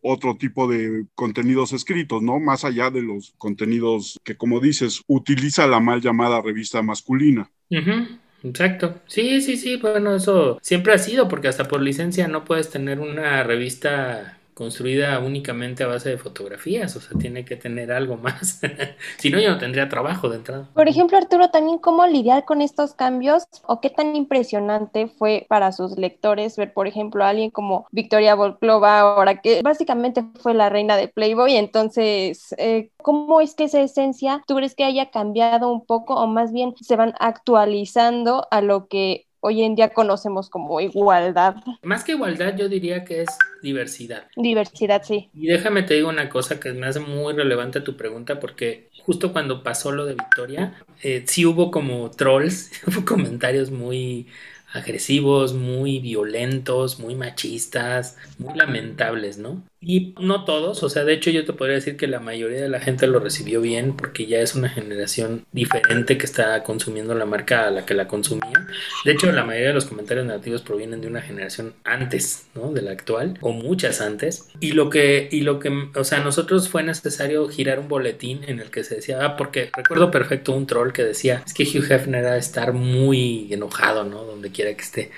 [0.00, 2.38] otro tipo de contenidos escritos, ¿no?
[2.40, 7.50] Más allá de los contenidos que, como dices, utiliza la mal llamada revista masculina.
[8.42, 9.00] Exacto.
[9.06, 13.00] Sí, sí, sí, bueno, eso siempre ha sido, porque hasta por licencia no puedes tener
[13.00, 18.60] una revista construida únicamente a base de fotografías, o sea, tiene que tener algo más.
[19.18, 20.68] si no, yo no tendría trabajo de entrada.
[20.74, 25.72] Por ejemplo, Arturo, también cómo lidiar con estos cambios o qué tan impresionante fue para
[25.72, 30.68] sus lectores ver, por ejemplo, a alguien como Victoria Volklova, ahora que básicamente fue la
[30.68, 35.72] reina de Playboy, entonces, eh, ¿cómo es que esa esencia, tú crees que haya cambiado
[35.72, 40.48] un poco o más bien se van actualizando a lo que hoy en día conocemos
[40.48, 41.56] como igualdad.
[41.82, 43.28] Más que igualdad, yo diría que es
[43.62, 44.26] diversidad.
[44.36, 45.28] Diversidad, sí.
[45.34, 49.34] Y déjame te digo una cosa que me hace muy relevante tu pregunta, porque justo
[49.34, 54.28] cuando pasó lo de Victoria, eh, sí hubo como trolls, hubo comentarios muy
[54.72, 59.62] agresivos, muy violentos, muy machistas, muy lamentables, ¿no?
[59.86, 62.68] Y no todos, o sea, de hecho yo te podría decir que la mayoría de
[62.68, 67.26] la gente lo recibió bien porque ya es una generación diferente que está consumiendo la
[67.26, 68.66] marca a la que la consumía.
[69.04, 72.72] De hecho, la mayoría de los comentarios negativos provienen de una generación antes, ¿no?
[72.72, 74.48] De la actual, o muchas antes.
[74.60, 78.42] Y lo que, y lo que, o sea, a nosotros fue necesario girar un boletín
[78.46, 81.64] en el que se decía, ah, porque recuerdo perfecto un troll que decía, es que
[81.64, 84.24] Hugh Hefner era estar muy enojado, ¿no?
[84.24, 85.10] Donde quiera que esté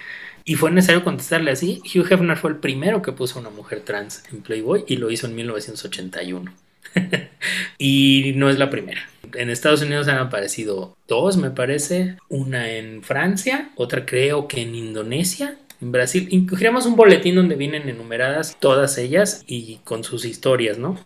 [0.47, 1.83] Y fue necesario contestarle así.
[1.85, 5.27] Hugh Hefner fue el primero que puso una mujer trans en Playboy y lo hizo
[5.27, 6.55] en 1981.
[7.79, 9.03] y no es la primera.
[9.35, 12.17] En Estados Unidos han aparecido dos, me parece.
[12.29, 16.29] Una en Francia, otra creo que en Indonesia en Brasil.
[16.31, 20.99] Incluiremos un boletín donde vienen enumeradas todas ellas y con sus historias, ¿no?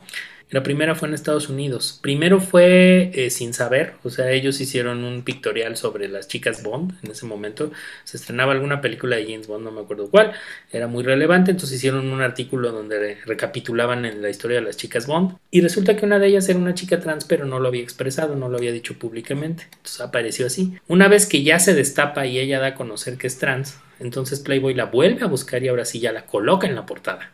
[0.51, 2.01] La primera fue en Estados Unidos.
[2.03, 6.95] Primero fue eh, sin saber, o sea, ellos hicieron un pictorial sobre las chicas Bond.
[7.05, 7.71] En ese momento
[8.03, 10.33] se estrenaba alguna película de James Bond, no me acuerdo cuál,
[10.73, 11.53] era muy relevante.
[11.53, 15.37] Entonces hicieron un artículo donde recapitulaban en la historia de las chicas Bond.
[15.53, 18.35] Y resulta que una de ellas era una chica trans, pero no lo había expresado,
[18.35, 19.69] no lo había dicho públicamente.
[19.71, 20.75] Entonces apareció así.
[20.89, 24.41] Una vez que ya se destapa y ella da a conocer que es trans, entonces
[24.41, 27.31] Playboy la vuelve a buscar y ahora sí ya la coloca en la portada.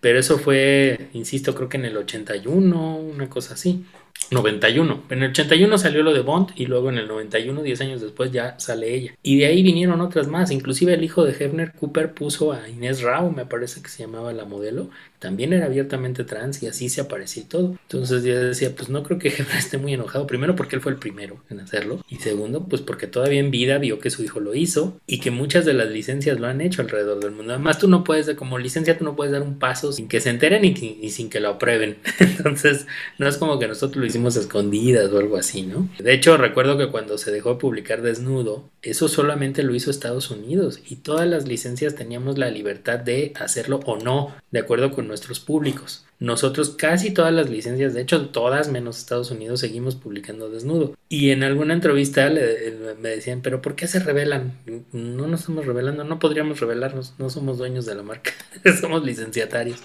[0.00, 3.84] Pero eso fue, insisto, creo que en el 81, una cosa así.
[4.30, 5.04] 91.
[5.10, 8.32] En el 81 salió lo de Bond y luego en el 91, 10 años después,
[8.32, 9.12] ya sale ella.
[9.22, 10.50] Y de ahí vinieron otras más.
[10.50, 14.32] Inclusive el hijo de Hefner Cooper puso a Inés Rao, me parece que se llamaba
[14.32, 17.76] la modelo, también era abiertamente trans y así se aparecía todo.
[17.82, 20.26] Entonces yo decía, pues no creo que Hefner esté muy enojado.
[20.26, 23.78] Primero porque él fue el primero en hacerlo y segundo pues porque todavía en vida
[23.78, 26.82] vio que su hijo lo hizo y que muchas de las licencias lo han hecho
[26.82, 27.52] alrededor del mundo.
[27.52, 30.30] Además tú no puedes, como licencia tú no puedes dar un paso sin que se
[30.30, 31.98] enteren y, sin que lo aprueben.
[32.18, 32.86] Entonces
[33.18, 35.88] no es como que nosotros lo hicimos escondidas o algo así, ¿no?
[35.98, 40.80] De hecho recuerdo que cuando se dejó publicar desnudo, eso solamente lo hizo Estados Unidos
[40.88, 45.40] y todas las licencias teníamos la libertad de hacerlo o no, de acuerdo con nuestros
[45.40, 46.04] públicos.
[46.18, 50.96] Nosotros casi todas las licencias, de hecho todas menos Estados Unidos, seguimos publicando desnudo.
[51.08, 54.58] Y en alguna entrevista me decían, pero ¿por qué se revelan?
[54.92, 58.32] No nos estamos revelando, no podríamos revelarnos, no somos dueños de la marca,
[58.80, 59.80] somos licenciatarios.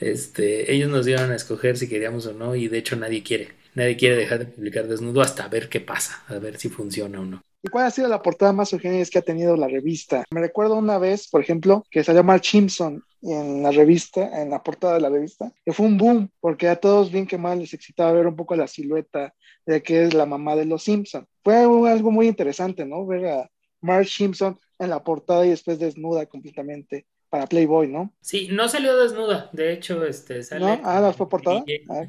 [0.00, 3.52] Este, ellos nos iban a escoger si queríamos o no y de hecho nadie quiere.
[3.74, 7.24] Nadie quiere dejar de publicar desnudo hasta ver qué pasa, a ver si funciona o
[7.24, 7.42] no.
[7.64, 10.22] ¿Y cuál ha sido la portada más urgente que ha tenido la revista?
[10.30, 14.62] Me recuerdo una vez, por ejemplo, que salió Mark Simpson en la revista, en la
[14.62, 17.72] portada de la revista, que fue un boom, porque a todos bien que mal les
[17.72, 19.32] excitaba ver un poco la silueta
[19.64, 21.26] de que es la mamá de los Simpson.
[21.42, 23.06] Fue algo muy interesante, ¿no?
[23.06, 23.50] Ver a
[23.80, 28.12] Mark Simpson en la portada y después desnuda completamente para Playboy, ¿no?
[28.20, 30.66] Sí, no salió desnuda, de hecho, este, sale...
[30.66, 30.80] ¿No?
[30.84, 31.64] Ah, ¿la fue portada?
[31.88, 32.04] Ah,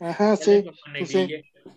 [0.00, 0.64] ajá, sí,
[1.04, 1.28] sí.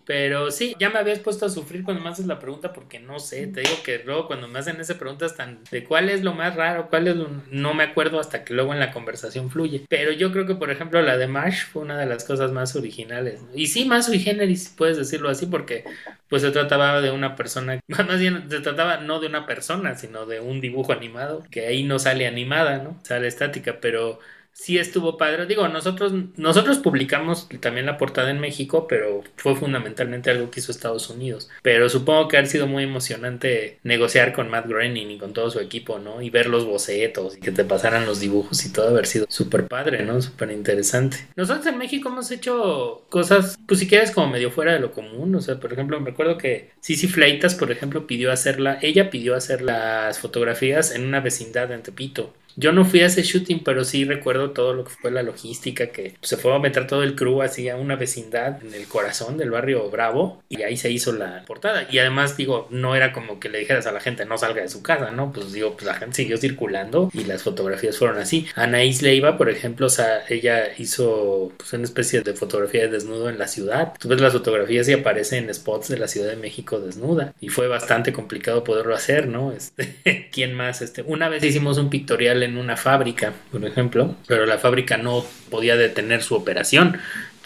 [0.08, 3.18] Pero sí, ya me habías puesto a sufrir cuando me haces la pregunta porque no
[3.18, 6.32] sé, te digo que luego cuando me hacen esa pregunta tan de cuál es lo
[6.32, 7.28] más raro, cuál es lo...
[7.50, 9.84] no me acuerdo hasta que luego en la conversación fluye.
[9.86, 12.74] Pero yo creo que por ejemplo la de Marsh fue una de las cosas más
[12.74, 13.42] originales.
[13.54, 15.84] Y sí, más sui generis, puedes decirlo así, porque
[16.30, 20.24] pues se trataba de una persona, más bien se trataba no de una persona, sino
[20.24, 22.98] de un dibujo animado, que ahí no sale animada, ¿no?
[23.02, 24.20] Sale estática, pero
[24.52, 25.46] sí estuvo padre.
[25.46, 30.72] Digo, nosotros, nosotros publicamos también la portada en México, pero fue fundamentalmente algo que hizo
[30.72, 31.48] Estados Unidos.
[31.62, 35.60] Pero supongo que ha sido muy emocionante negociar con Matt Groening y con todo su
[35.60, 36.20] equipo, ¿no?
[36.22, 39.68] Y ver los bocetos y que te pasaran los dibujos y todo haber sido súper
[39.68, 40.20] padre, ¿no?
[40.20, 41.18] Súper interesante.
[41.36, 45.34] Nosotros en México hemos hecho cosas, pues si quieres, como medio fuera de lo común.
[45.34, 49.36] O sea, por ejemplo, me recuerdo que Sisi Fleitas, por ejemplo, pidió hacerla, ella pidió
[49.36, 52.34] hacer las fotografías en una vecindad en Tepito.
[52.56, 55.88] Yo no fui a ese shooting, pero sí recuerdo todo lo que fue la logística,
[55.88, 59.36] que se fue a meter todo el crew así a una vecindad en el corazón
[59.36, 61.86] del barrio Bravo y ahí se hizo la portada.
[61.90, 64.68] Y además, digo, no era como que le dijeras a la gente no salga de
[64.68, 65.32] su casa, ¿no?
[65.32, 68.46] Pues digo, pues la gente siguió circulando y las fotografías fueron así.
[68.54, 73.28] Anaís Leiva, por ejemplo, o sea, ella hizo pues, una especie de fotografía de desnudo
[73.28, 73.94] en la ciudad.
[73.98, 77.48] Tú ves las fotografías y aparece en spots de la Ciudad de México desnuda y
[77.48, 79.52] fue bastante complicado poderlo hacer, ¿no?
[79.52, 80.82] Este, ¿quién más?
[80.82, 85.76] Este, una vez hicimos un pictorial una fábrica, por ejemplo, pero la fábrica no podía
[85.76, 86.98] detener su operación.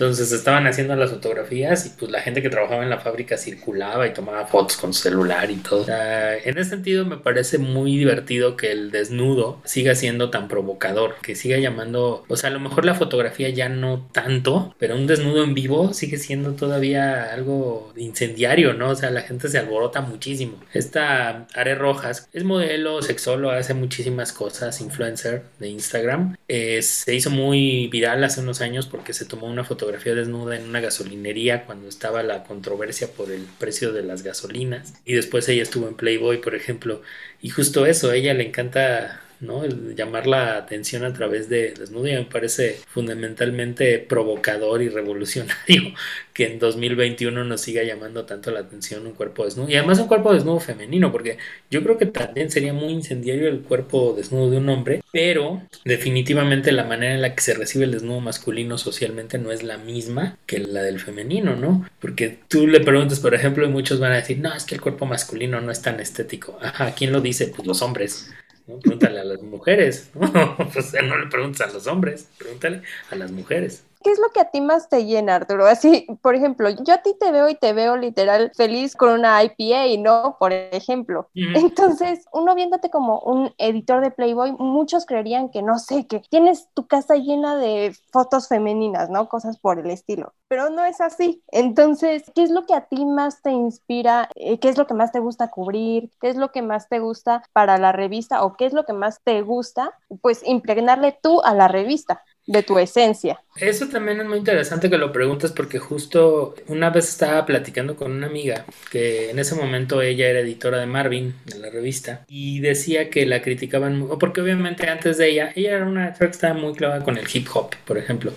[0.03, 4.05] Entonces estaban haciendo las fotografías y pues la gente que trabajaba en la fábrica circulaba
[4.05, 5.87] y tomaba fotos con su celular y todo.
[5.89, 11.37] en ese sentido me parece muy divertido que el desnudo siga siendo tan provocador, que
[11.37, 15.45] siga llamando, o sea, a lo mejor la fotografía ya no tanto, pero un desnudo
[15.45, 18.91] en vivo sigue siendo todavía algo incendiario, ¿no?
[18.91, 20.61] O sea, la gente se alborota muchísimo.
[20.73, 26.37] Esta Are Rojas es modelo, sexóloga, hace muchísimas cosas, influencer de Instagram.
[26.49, 30.69] Eh, se hizo muy viral hace unos años porque se tomó una fotografía desnuda en
[30.69, 34.95] una gasolinería cuando estaba la controversia por el precio de las gasolinas.
[35.05, 37.03] Y después ella estuvo en Playboy, por ejemplo.
[37.41, 39.65] Y justo eso, a ella le encanta ¿no?
[39.65, 45.95] El llamar la atención a través de desnudo me parece fundamentalmente provocador y revolucionario
[46.33, 50.09] que en 2021 nos siga llamando tanto la atención un cuerpo desnudo y además un
[50.09, 51.39] cuerpo desnudo femenino porque
[51.71, 56.73] yo creo que también sería muy incendiario el cuerpo desnudo de un hombre pero definitivamente
[56.73, 60.39] la manera en la que se recibe el desnudo masculino socialmente no es la misma
[60.47, 61.87] que la del femenino ¿no?
[62.01, 64.81] porque tú le preguntas por ejemplo y muchos van a decir no es que el
[64.81, 67.49] cuerpo masculino no es tan estético ajá ¿quién lo dice?
[67.49, 68.31] pues los hombres
[68.67, 68.79] ¿no?
[68.79, 70.57] Pregúntale a las mujeres, ¿no?
[70.83, 73.85] Sea, no le preguntes a los hombres, pregúntale a las mujeres.
[74.03, 75.67] ¿Qué es lo que a ti más te llena, Arturo?
[75.67, 79.43] Así, por ejemplo, yo a ti te veo y te veo literal feliz con una
[79.43, 80.37] IPA, ¿no?
[80.39, 81.29] Por ejemplo.
[81.35, 81.53] Ujú.
[81.67, 86.69] Entonces, uno viéndote como un editor de Playboy, muchos creerían que, no sé, que tienes
[86.75, 89.29] tu casa llena de fotos femeninas, ¿no?
[89.29, 90.35] Cosas por el estilo.
[90.49, 91.43] Pero no es así.
[91.49, 94.29] Entonces, ¿qué es lo que a ti más te inspira?
[94.35, 96.11] Eh, ¿Qué es lo que más te gusta cubrir?
[96.21, 98.45] ¿Qué es lo que más te gusta para la revista?
[98.45, 99.93] ¿O qué es lo que más te gusta?
[100.21, 103.41] Pues impregnarle tú a la revista de tu esencia.
[103.57, 108.11] Eso también es muy interesante que lo preguntes porque justo una vez estaba platicando con
[108.13, 112.61] una amiga que en ese momento ella era editora de Marvin, de la revista, y
[112.61, 116.73] decía que la criticaban, porque obviamente antes de ella, ella era una que estaba muy
[116.73, 118.33] clavada con el hip hop, por ejemplo,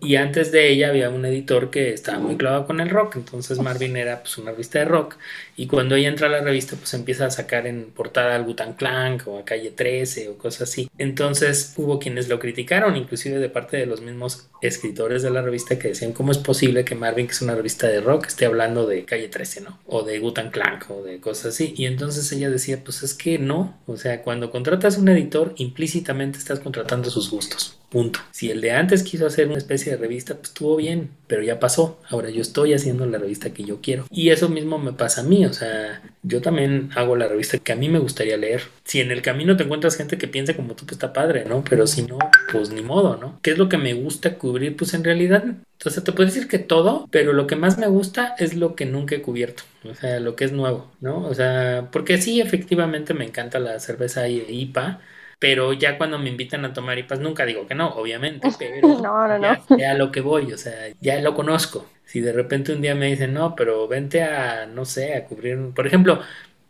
[0.00, 3.58] y antes de ella había un editor que estaba muy clavado con el rock, entonces
[3.58, 5.16] Marvin era pues una revista de rock,
[5.56, 8.74] y cuando ella entra a la revista pues empieza a sacar en portada al Butan
[8.74, 13.50] Clank o a Calle 13 o cosas así, entonces hubo quienes lo criticaron, inclusive de
[13.50, 17.26] parte de los mismos escritores de la revista que decían cómo es posible que Marvin,
[17.26, 19.78] que es una revista de rock, esté hablando de Calle 13, ¿no?
[19.86, 21.74] O de Gutan Clank o de cosas así.
[21.76, 26.38] Y entonces ella decía, pues es que no, o sea, cuando contratas un editor, implícitamente
[26.38, 27.81] estás contratando sus gustos.
[27.92, 28.20] Punto.
[28.30, 31.60] Si el de antes quiso hacer una especie de revista, pues estuvo bien, pero ya
[31.60, 32.00] pasó.
[32.08, 34.06] Ahora yo estoy haciendo la revista que yo quiero.
[34.10, 37.70] Y eso mismo me pasa a mí, o sea, yo también hago la revista que
[37.70, 38.62] a mí me gustaría leer.
[38.84, 41.64] Si en el camino te encuentras gente que piensa como tú, pues está padre, ¿no?
[41.68, 42.18] Pero si no,
[42.50, 43.38] pues ni modo, ¿no?
[43.42, 44.74] ¿Qué es lo que me gusta cubrir?
[44.74, 48.34] Pues en realidad, entonces te puedo decir que todo, pero lo que más me gusta
[48.38, 51.26] es lo que nunca he cubierto, o sea, lo que es nuevo, ¿no?
[51.26, 55.00] O sea, porque sí, efectivamente me encanta la cerveza IPA.
[55.42, 59.26] Pero ya cuando me invitan a tomar IPAs, nunca digo que no, obviamente, pero No,
[59.28, 59.76] no, ya, no.
[59.76, 61.90] ya lo que voy, o sea, ya lo conozco.
[62.04, 65.56] Si de repente un día me dicen, no, pero vente a, no sé, a cubrir,
[65.58, 65.74] un-".
[65.74, 66.20] por ejemplo,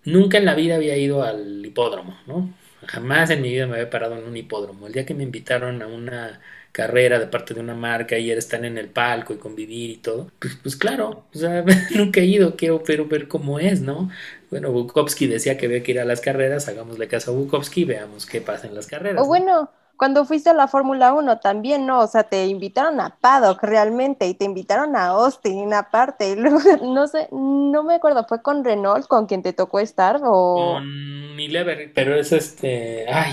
[0.04, 2.58] nunca en la vida había ido al hipódromo, ¿no?
[2.86, 4.86] Jamás en mi vida me había parado en un hipódromo.
[4.86, 6.40] El día que me invitaron a una
[6.72, 10.30] carrera de parte de una marca y estar en el palco y convivir y todo,
[10.38, 14.10] pues, pues claro, o sea, nunca he ido, quiero pero ver cómo es, ¿no?
[14.50, 17.84] Bueno, Bukowski decía que había que ir a las carreras, hagámosle caso a Bukowski y
[17.84, 19.20] veamos qué pasa en las carreras.
[19.20, 19.28] O ¿no?
[19.28, 22.00] bueno, cuando fuiste a la Fórmula 1 también, ¿no?
[22.00, 26.30] O sea, te invitaron a Paddock realmente y te invitaron a Austin aparte.
[26.30, 30.20] Y luego, no sé, no me acuerdo, ¿fue con Renault con quien te tocó estar
[30.24, 30.74] o...?
[30.74, 30.82] Con
[31.32, 33.06] Unilever, pero es este.
[33.08, 33.32] Ay,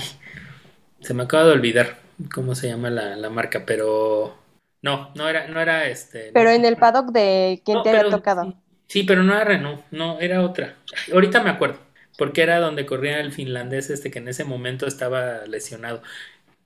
[1.01, 4.37] se me acaba de olvidar cómo se llama la, la marca, pero.
[4.81, 6.31] No, no era, no era este.
[6.33, 6.49] Pero no.
[6.49, 8.55] en el paddock de quien No, te había tocado.
[8.87, 10.77] Sí, pero no era Renault, no, era otra.
[11.13, 11.79] Ahorita me acuerdo,
[12.17, 16.01] porque era donde corría el finlandés este que en ese momento estaba lesionado.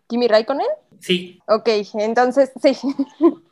[0.07, 0.67] ¿Kimi Raikkonen?
[0.99, 2.77] Sí, Ok, entonces sí.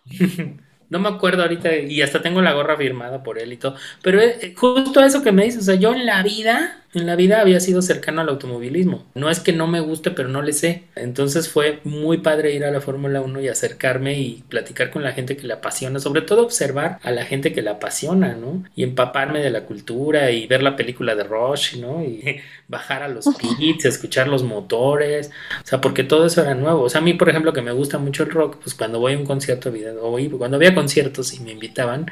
[0.89, 3.75] No me acuerdo ahorita y hasta tengo la gorra firmada por él y todo.
[4.03, 7.15] Pero eh, justo eso que me dices, o sea, yo en la vida, en la
[7.15, 9.05] vida había sido cercano al automovilismo.
[9.15, 10.83] No es que no me guste, pero no le sé.
[10.95, 15.13] Entonces fue muy padre ir a la Fórmula 1 y acercarme y platicar con la
[15.13, 18.63] gente que le apasiona, sobre todo observar a la gente que le apasiona, ¿no?
[18.75, 22.03] Y empaparme de la cultura y ver la película de Rush, ¿no?
[22.03, 23.25] Y bajar a los
[23.57, 25.31] pits, escuchar los motores,
[25.63, 26.83] o sea, porque todo eso era nuevo.
[26.83, 29.13] O sea, a mí, por ejemplo, que me gusta mucho el rock, pues cuando voy
[29.13, 32.11] a un concierto, o cuando había conciertos y me invitaban,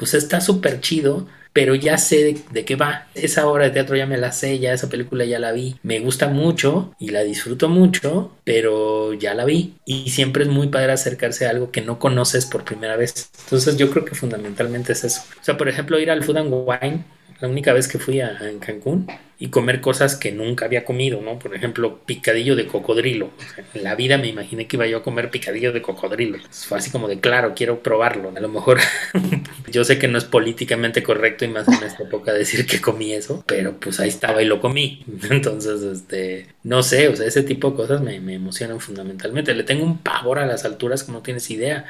[0.00, 3.08] pues está súper chido, pero ya sé de, de qué va.
[3.14, 5.76] Esa obra de teatro ya me la sé, ya esa película ya la vi.
[5.82, 9.74] Me gusta mucho y la disfruto mucho, pero ya la vi.
[9.84, 13.30] Y siempre es muy padre acercarse a algo que no conoces por primera vez.
[13.44, 15.22] Entonces yo creo que fundamentalmente es eso.
[15.40, 17.04] O sea, por ejemplo, ir al Food and Wine,
[17.40, 19.06] la única vez que fui a, Cancún,
[19.38, 21.38] y comer cosas que nunca había comido, ¿no?
[21.38, 23.30] Por ejemplo, picadillo de cocodrilo.
[23.72, 26.38] En la vida me imaginé que iba yo a comer picadillo de cocodrilo.
[26.50, 28.34] Fue así como de, claro, quiero probarlo.
[28.36, 28.80] A lo mejor
[29.70, 33.14] yo sé que no es políticamente correcto y más en esta época decir que comí
[33.14, 35.06] eso, pero pues ahí estaba y lo comí.
[35.30, 39.54] Entonces, este, no sé, o sea, ese tipo de cosas me, me emocionan fundamentalmente.
[39.54, 41.86] Le tengo un pavor a las alturas como no tienes idea.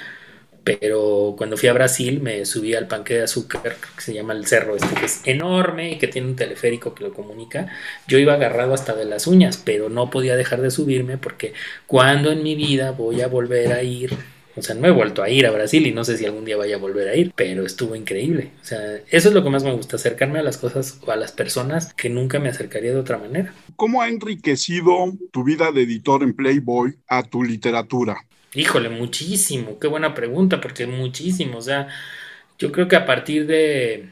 [0.65, 4.47] Pero cuando fui a Brasil me subí al panque de azúcar, que se llama el
[4.47, 7.69] cerro este, que es enorme y que tiene un teleférico que lo comunica.
[8.07, 11.55] Yo iba agarrado hasta de las uñas, pero no podía dejar de subirme porque
[11.87, 14.17] cuando en mi vida voy a volver a ir,
[14.57, 16.57] o sea, no he vuelto a ir a Brasil y no sé si algún día
[16.57, 18.51] vaya a volver a ir, pero estuvo increíble.
[18.61, 21.17] O sea, eso es lo que más me gusta, acercarme a las cosas o a
[21.17, 23.55] las personas que nunca me acercaría de otra manera.
[23.77, 28.27] ¿Cómo ha enriquecido tu vida de editor en Playboy a tu literatura?
[28.53, 31.89] Híjole, muchísimo, qué buena pregunta, porque muchísimo, o sea,
[32.59, 34.11] yo creo que a partir de,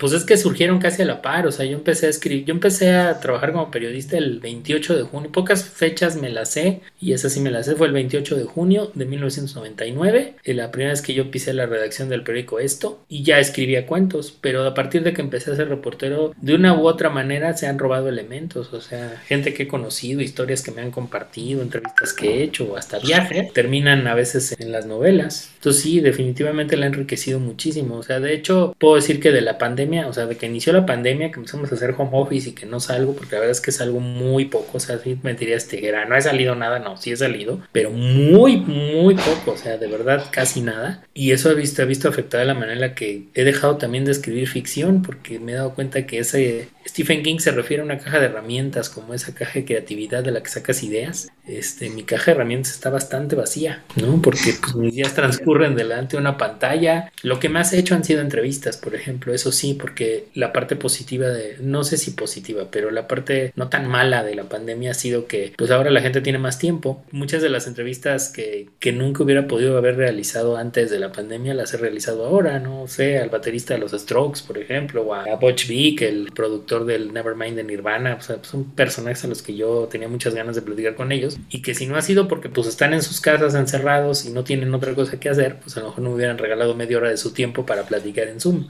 [0.00, 2.54] Pues es que surgieron casi a la par, o sea, yo empecé a escribir, yo
[2.54, 7.12] empecé a trabajar como periodista el 28 de junio, pocas fechas me las sé, y
[7.12, 11.02] esa sí me la sé, fue el 28 de junio de 1999, la primera vez
[11.02, 15.02] que yo pisé la redacción del periódico Esto, y ya escribía cuentos, pero a partir
[15.02, 18.72] de que empecé a ser reportero, de una u otra manera se han robado elementos,
[18.72, 22.72] o sea, gente que he conocido, historias que me han compartido, entrevistas que he hecho,
[22.72, 25.50] o hasta viaje, terminan a veces en las novelas.
[25.56, 29.42] Entonces sí, definitivamente la ha enriquecido muchísimo, o sea, de hecho, puedo decir que de
[29.42, 29.69] la pandemia,
[30.06, 32.66] o sea, de que inició la pandemia, que empezamos a hacer home office y que
[32.66, 35.56] no salgo, porque la verdad es que es algo muy poco, o sea, sí mentiría
[35.56, 39.76] este, no he salido nada, no, sí he salido, pero muy, muy poco, o sea,
[39.76, 41.04] de verdad casi nada.
[41.14, 44.04] Y eso he visto, he visto afectada la manera en la que he dejado también
[44.04, 47.84] de escribir ficción, porque me he dado cuenta que ese Stephen King se refiere a
[47.84, 51.28] una caja de herramientas, como esa caja de creatividad de la que sacas ideas.
[51.46, 54.20] Este, mi caja de herramientas está bastante vacía, ¿no?
[54.22, 57.12] Porque pues, mis días transcurren delante de una pantalla.
[57.22, 60.76] Lo que más he hecho han sido entrevistas, por ejemplo, eso sí, porque la parte
[60.76, 64.92] positiva de, no sé si positiva, pero la parte no tan mala de la pandemia
[64.92, 67.04] ha sido que pues ahora la gente tiene más tiempo.
[67.12, 71.54] Muchas de las entrevistas que, que nunca hubiera podido haber realizado antes de la pandemia
[71.54, 75.36] las he realizado ahora, no sé, al baterista de los Strokes, por ejemplo, o a
[75.36, 79.54] Butch Vig, el productor del Nevermind de Nirvana, o sea, son personajes a los que
[79.54, 82.48] yo tenía muchas ganas de platicar con ellos y que si no ha sido porque
[82.48, 85.80] pues están en sus casas encerrados y no tienen otra cosa que hacer, pues a
[85.80, 88.68] lo mejor no me hubieran regalado media hora de su tiempo para platicar en Zoom.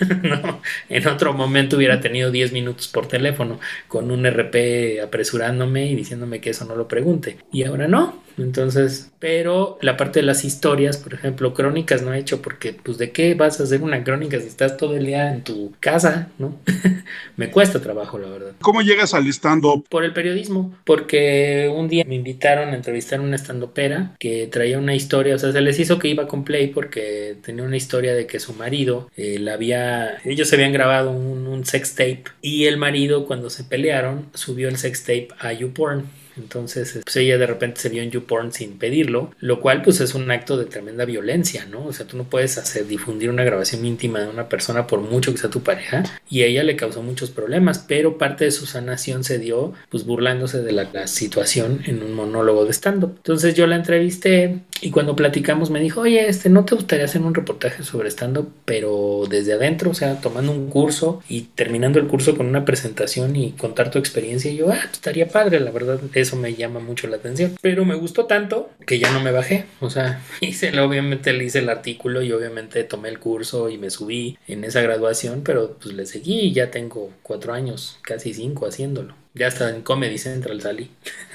[0.36, 5.94] no, en otro momento hubiera tenido 10 minutos por teléfono con un RP apresurándome y
[5.94, 7.38] diciéndome que eso no lo pregunte.
[7.52, 12.18] Y ahora no, entonces, pero la parte de las historias, por ejemplo, crónicas no he
[12.18, 15.32] hecho porque, pues, ¿de qué vas a hacer una crónica si estás todo el día
[15.32, 16.58] en tu casa, no?
[17.36, 18.52] me cuesta trabajo, la verdad.
[18.60, 19.86] ¿Cómo llegas al stand-up?
[19.88, 24.78] Por el periodismo, porque un día me invitaron a entrevistar a una stand-upera que traía
[24.78, 28.14] una historia, o sea, se les hizo que iba con Play porque tenía una historia
[28.14, 32.66] de que su marido eh, la había, ellos habían grabado un, un sex tape y
[32.66, 36.08] el marido cuando se pelearon subió el sex tape a YouPorn
[36.40, 40.14] entonces, pues ella de repente se vio en YouPorn sin pedirlo, lo cual pues es
[40.14, 41.86] un acto de tremenda violencia, ¿no?
[41.86, 45.32] O sea, tú no puedes hacer difundir una grabación íntima de una persona por mucho
[45.32, 48.66] que sea tu pareja y a ella le causó muchos problemas, pero parte de su
[48.66, 53.14] sanación se dio pues burlándose de la, situación en un monólogo de stand-up.
[53.16, 57.22] Entonces yo la entrevisté y cuando platicamos me dijo, oye, este, ¿no te gustaría hacer
[57.22, 62.06] un reportaje sobre stand-up, pero desde adentro, o sea, tomando un curso y terminando el
[62.06, 64.50] curso con una presentación y contar tu experiencia?
[64.50, 66.00] Y yo, ah, pues estaría padre, la verdad,
[66.30, 67.56] eso me llama mucho la atención.
[67.60, 69.66] Pero me gustó tanto que ya no me bajé.
[69.80, 73.90] O sea, hice, obviamente le hice el artículo y obviamente tomé el curso y me
[73.90, 78.66] subí en esa graduación, pero pues le seguí y ya tengo cuatro años, casi cinco
[78.66, 79.14] haciéndolo.
[79.34, 80.90] Ya hasta en Comedy Central salí.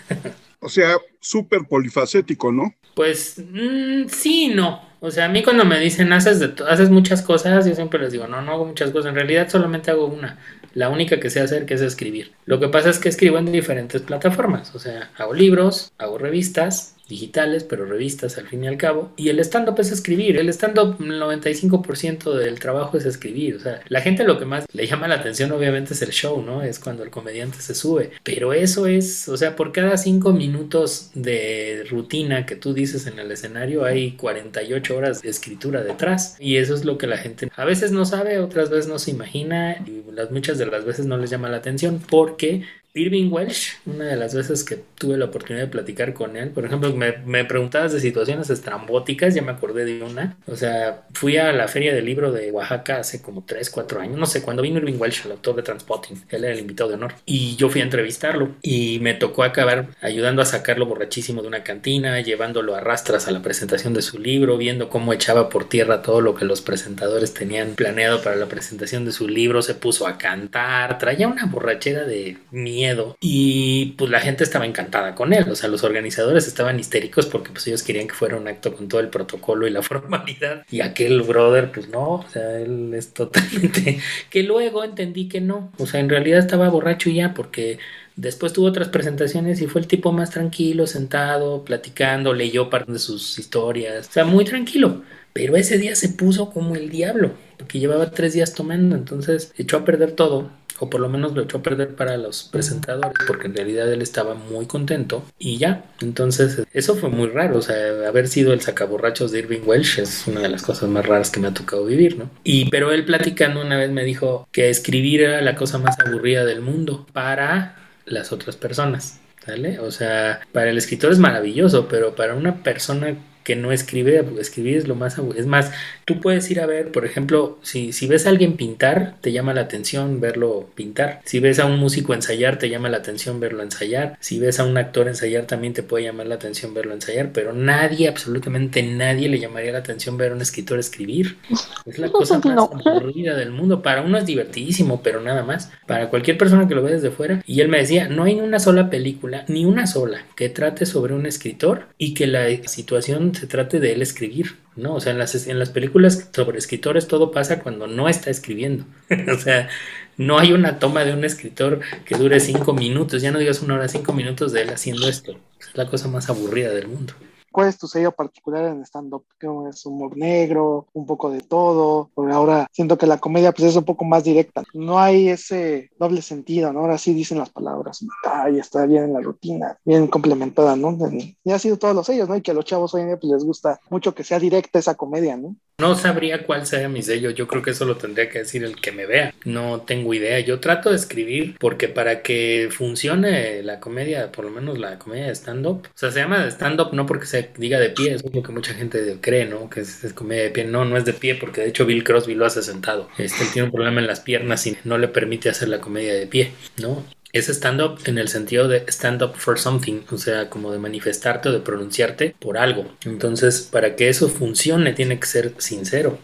[0.61, 2.73] O sea, súper polifacético, ¿no?
[2.95, 4.81] Pues mm, sí, no.
[5.05, 8.11] O sea, a mí cuando me dicen haces, de haces muchas cosas, yo siempre les
[8.11, 9.09] digo, no, no hago muchas cosas.
[9.09, 10.39] En realidad solamente hago una.
[10.73, 12.31] La única que sé hacer que es escribir.
[12.45, 14.73] Lo que pasa es que escribo en diferentes plataformas.
[14.73, 19.11] O sea, hago libros, hago revistas, digitales, pero revistas al fin y al cabo.
[19.17, 20.37] Y el stand-up es escribir.
[20.37, 23.55] El stand-up, el 95% del trabajo es escribir.
[23.55, 26.41] O sea, la gente lo que más le llama la atención obviamente es el show,
[26.41, 26.63] ¿no?
[26.63, 28.11] Es cuando el comediante se sube.
[28.23, 33.19] Pero eso es, o sea, por cada 5 minutos de rutina que tú dices en
[33.19, 36.37] el escenario hay 48 horas de escritura detrás.
[36.39, 39.11] Y eso es lo que la gente a veces no sabe, otras veces no se
[39.11, 42.63] imagina y las, muchas de las veces no les llama la atención porque
[42.95, 46.63] Irving Welsh, una de las veces que tuve la oportunidad de platicar con él, por
[46.63, 50.37] ejemplo, me, me, preguntabas de situaciones estrambóticas, ya me acordé de una.
[50.47, 54.17] O sea, fui a la feria del libro de Oaxaca hace como 3, 4 años,
[54.17, 56.95] no sé, cuando vino Irving Welsh, el autor de Transpotting, él era el invitado de
[56.95, 57.15] honor.
[57.25, 61.63] Y yo fui a entrevistarlo y me tocó acabar ayudando a sacarlo borrachísimo de una
[61.63, 66.01] cantina, llevándolo a rastras a la presentación de su libro, viendo cómo echaba por tierra
[66.01, 70.07] todo lo que los presentadores tenían planeado para la presentación de su libro, se puso
[70.07, 72.84] a cantar, traía una borrachera de mierda
[73.19, 77.51] y pues la gente estaba encantada con él, o sea, los organizadores estaban histéricos porque
[77.51, 80.65] pues ellos querían que fuera un acto con todo el protocolo y la formalidad.
[80.71, 85.71] Y aquel brother pues no, o sea, él es totalmente que luego entendí que no,
[85.77, 87.79] o sea, en realidad estaba borracho ya porque
[88.15, 92.99] Después tuvo otras presentaciones y fue el tipo más tranquilo, sentado, platicando, leyó parte de
[92.99, 95.03] sus historias, o sea, muy tranquilo.
[95.33, 99.75] Pero ese día se puso como el diablo, porque llevaba tres días tomando, entonces echó
[99.77, 100.49] a perder todo
[100.79, 104.01] o por lo menos lo echó a perder para los presentadores, porque en realidad él
[104.01, 105.85] estaba muy contento y ya.
[106.01, 110.27] Entonces, eso fue muy raro, o sea, haber sido el sacaborrachos de Irving Welsh es
[110.27, 112.29] una de las cosas más raras que me ha tocado vivir, ¿no?
[112.43, 116.45] Y pero él platicando una vez me dijo que escribir era la cosa más aburrida
[116.45, 119.79] del mundo para las otras personas, ¿vale?
[119.79, 123.15] O sea, para el escritor es maravilloso, pero para una persona
[123.45, 125.71] que no escribe, escribir es lo más es más,
[126.05, 129.53] tú puedes ir a ver, por ejemplo, si, si ves a alguien pintar, te llama
[129.53, 131.21] la atención verlo pintar.
[131.25, 134.15] Si ves a un músico ensayar, te llama la atención verlo ensayar.
[134.19, 137.53] Si ves a un actor ensayar, también te puede llamar la atención verlo ensayar, pero
[137.53, 141.37] nadie, absolutamente nadie le llamaría la atención ver a un escritor escribir.
[141.85, 143.81] Es la cosa más aburrida del mundo.
[143.81, 145.71] Para uno es divertidísimo, pero nada más.
[145.87, 147.41] Para cualquier persona que lo ve desde fuera.
[147.47, 151.15] Y él me decía, no hay una sola película, ni una sola, que trate sobre
[151.15, 154.64] un escritor y que la situación se trate de él escribir.
[154.75, 154.95] ¿No?
[154.95, 158.85] O sea, en las, en las películas sobre escritores todo pasa cuando no está escribiendo.
[159.33, 159.69] o sea,
[160.17, 163.75] no hay una toma de un escritor que dure cinco minutos, ya no digas una
[163.75, 165.39] hora, cinco minutos de él haciendo esto.
[165.59, 167.13] Es la cosa más aburrida del mundo.
[167.55, 169.23] ¿Cuál es tu sello particular en stand-up?
[169.69, 170.87] ¿Es humor negro?
[170.91, 172.11] ¿Un poco de todo?
[172.13, 174.61] Porque ahora siento que la comedia pues es un poco más directa.
[174.73, 176.81] No hay ese doble sentido, ¿no?
[176.81, 178.05] Ahora sí dicen las palabras.
[178.25, 180.97] Ay, está bien en la rutina, bien complementada, ¿no?
[181.45, 182.35] Y ha sido todos los sellos, ¿no?
[182.35, 184.77] Y que a los chavos hoy en día pues les gusta mucho que sea directa
[184.77, 185.55] esa comedia, ¿no?
[185.77, 188.79] No sabría cuál sea mi sello, yo creo que eso lo tendría que decir el
[188.79, 189.33] que me vea.
[189.43, 194.51] No tengo idea, yo trato de escribir porque para que funcione la comedia, por lo
[194.51, 197.25] menos la comedia de stand-up, o sea, se llama stand-up no porque
[197.57, 199.69] diga de pie, es lo que mucha gente cree, ¿no?
[199.69, 202.35] Que es, comedia de pie, no, no es de pie porque de hecho Bill Crosby
[202.35, 203.09] lo hace sentado.
[203.17, 206.13] Este, él tiene un problema en las piernas y no le permite hacer la comedia
[206.13, 207.05] de pie, ¿no?
[207.35, 211.51] es stand-up en el sentido de stand-up for something, o sea, como de manifestarte o
[211.51, 212.85] de pronunciarte por algo.
[213.03, 216.17] Entonces, para que eso funcione, tiene que ser sincero.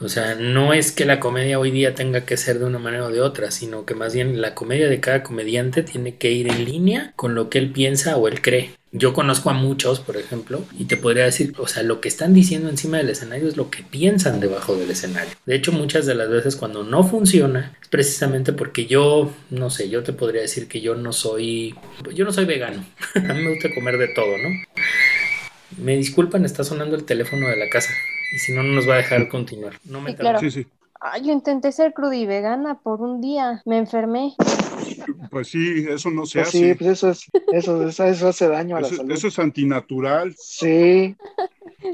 [0.00, 3.04] O sea, no es que la comedia hoy día tenga que ser de una manera
[3.04, 6.48] o de otra, sino que más bien la comedia de cada comediante tiene que ir
[6.48, 8.72] en línea con lo que él piensa o él cree.
[8.94, 12.34] Yo conozco a muchos, por ejemplo, y te podría decir, o sea, lo que están
[12.34, 15.32] diciendo encima del escenario es lo que piensan debajo del escenario.
[15.46, 19.88] De hecho, muchas de las veces cuando no funciona es precisamente porque yo, no sé,
[19.88, 21.74] yo te podría decir que yo no soy,
[22.14, 22.84] yo no soy vegano.
[23.14, 24.50] a mí me gusta comer de todo, ¿no?
[25.78, 27.94] Me disculpan, está sonando el teléfono de la casa.
[28.34, 29.78] Y si no, no nos va a dejar continuar.
[29.84, 30.38] No me sí, claro.
[30.38, 30.66] sí, sí.
[31.04, 33.60] Ay, yo intenté ser vegana por un día.
[33.66, 34.34] Me enfermé.
[35.30, 36.58] Pues sí, eso no se pues hace.
[36.58, 39.10] Sí, pues eso, es, eso, eso, hace daño a la salud.
[39.10, 40.34] Eso es antinatural.
[40.38, 41.16] Sí.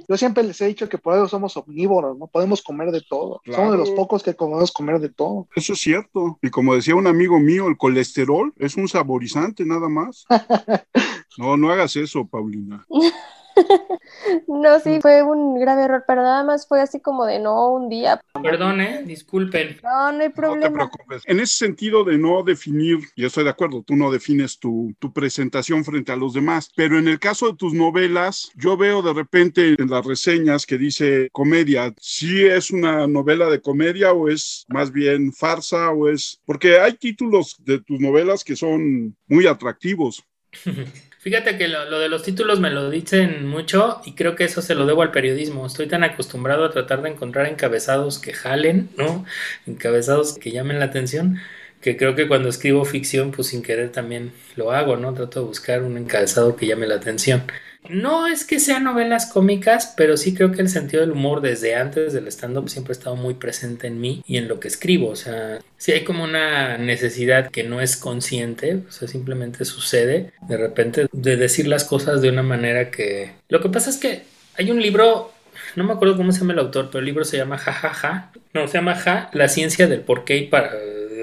[0.06, 2.26] Yo siempre les he dicho que por eso somos omnívoros, ¿no?
[2.26, 3.40] Podemos comer de todo.
[3.46, 5.48] Somos de los pocos que podemos comer de todo.
[5.56, 6.38] Eso es cierto.
[6.42, 10.26] Y como decía un amigo mío, el colesterol es un saborizante nada más.
[11.38, 12.84] no, no hagas eso, Paulina.
[14.48, 17.88] no, sí, fue un grave error, pero nada más fue así como de no un
[17.88, 18.20] día.
[18.42, 19.02] Perdón, ¿eh?
[19.04, 19.78] disculpen.
[19.82, 20.58] No, no hay problema.
[20.58, 21.22] No te preocupes.
[21.26, 25.12] En ese sentido de no definir, y estoy de acuerdo, tú no defines tu, tu
[25.12, 29.12] presentación frente a los demás, pero en el caso de tus novelas, yo veo de
[29.12, 34.64] repente en las reseñas que dice comedia, si es una novela de comedia o es
[34.68, 36.40] más bien farsa o es...
[36.44, 40.22] Porque hay títulos de tus novelas que son muy atractivos.
[41.20, 44.76] Fíjate que lo, de los títulos me lo dicen mucho y creo que eso se
[44.76, 45.66] lo debo al periodismo.
[45.66, 49.26] Estoy tan acostumbrado a tratar de encontrar encabezados que jalen, ¿no?
[49.66, 51.38] Encabezados que llamen la atención,
[51.80, 55.12] que creo que cuando escribo ficción, pues sin querer también lo hago, ¿no?
[55.12, 57.42] Trato de buscar un encabezado que llame la atención.
[57.88, 61.74] No es que sean novelas cómicas, pero sí creo que el sentido del humor desde
[61.74, 65.08] antes del stand-up siempre ha estado muy presente en mí y en lo que escribo.
[65.08, 70.32] O sea, sí hay como una necesidad que no es consciente, o sea, simplemente sucede
[70.48, 73.32] de repente de decir las cosas de una manera que...
[73.48, 74.22] Lo que pasa es que
[74.56, 75.32] hay un libro
[75.76, 77.90] no me acuerdo cómo se llama el autor, pero el libro se llama Ja, ja,
[77.90, 78.32] ja.
[78.54, 80.72] No, se llama Ja, la ciencia del por qué y para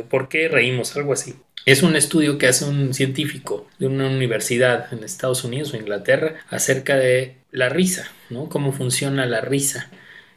[0.09, 1.35] por qué reímos, algo así.
[1.65, 6.35] Es un estudio que hace un científico de una universidad en Estados Unidos o Inglaterra
[6.49, 8.49] acerca de la risa, ¿no?
[8.49, 9.89] Cómo funciona la risa.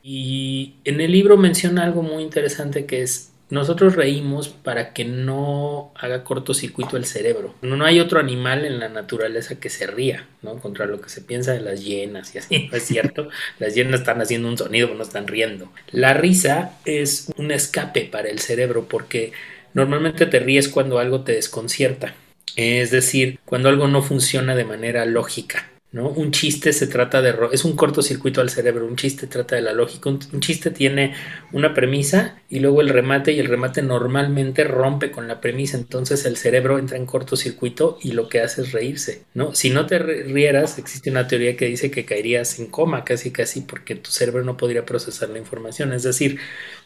[0.02, 5.92] Y en el libro menciona algo muy interesante que es nosotros reímos para que no
[5.94, 7.54] haga cortocircuito el cerebro.
[7.62, 10.58] No hay otro animal en la naturaleza que se ría, ¿no?
[10.60, 13.28] Contra lo que se piensa de las hienas y así, ¿no es cierto?
[13.58, 15.70] Las hienas están haciendo un sonido, pero no están riendo.
[15.92, 19.32] La risa es un escape para el cerebro porque
[19.74, 22.14] Normalmente te ríes cuando algo te desconcierta,
[22.56, 25.68] es decir, cuando algo no funciona de manera lógica.
[25.90, 26.10] ¿no?
[26.10, 27.34] Un chiste se trata de...
[27.52, 31.14] es un cortocircuito al cerebro, un chiste trata de la lógica, un, chiste tiene
[31.50, 36.26] una premisa y luego el remate y el remate normalmente rompe con la premisa, entonces
[36.26, 39.54] el cerebro entra en cortocircuito y lo que hace es reírse, ¿no?
[39.54, 43.62] Si no te rieras, existe una teoría que dice que caerías en coma casi casi
[43.62, 46.38] porque tu cerebro no podría procesar la información, es decir,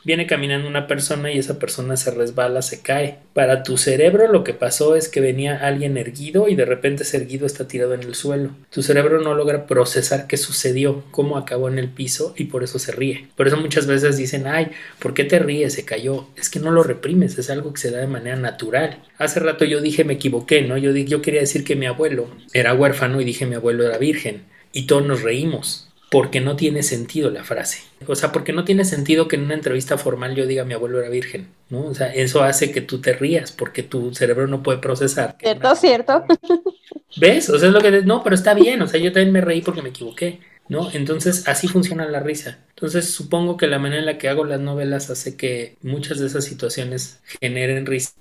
[0.04, 3.18] viene caminando una persona y esa persona se resbala, se cae.
[3.34, 7.18] Para tu cerebro lo que pasó es que venía alguien erguido y de repente ese
[7.18, 8.50] erguido está tirado en el suelo.
[8.70, 12.78] Tu cerebro no logra procesar qué sucedió, cómo acabó en el piso y por eso
[12.78, 13.28] se ríe.
[13.36, 15.74] Por eso muchas veces dicen, ay, ¿por qué te ríes?
[15.74, 16.26] Se cayó.
[16.36, 19.02] Es que no lo reprimes, es algo que se da de manera natural.
[19.18, 20.76] Hace rato yo dije, me equivoqué, ¿no?
[20.76, 24.44] Yo, yo quería decir que mi abuelo era huérfano y dije mi abuelo era virgen.
[24.72, 27.84] Y todos nos reímos porque no tiene sentido la frase.
[28.06, 31.00] O sea, porque no tiene sentido que en una entrevista formal yo diga mi abuelo
[31.00, 31.86] era virgen, ¿no?
[31.86, 35.38] O sea, eso hace que tú te rías porque tu cerebro no puede procesar.
[35.40, 36.24] Cierto, cierto.
[37.16, 37.48] ¿Ves?
[37.48, 38.02] O sea, es lo que...
[38.02, 40.40] No, pero está bien, o sea, yo también me reí porque me equivoqué.
[40.68, 40.90] ¿no?
[40.92, 42.58] Entonces así funciona la risa.
[42.68, 46.26] Entonces supongo que la manera en la que hago las novelas hace que muchas de
[46.26, 48.12] esas situaciones generen risa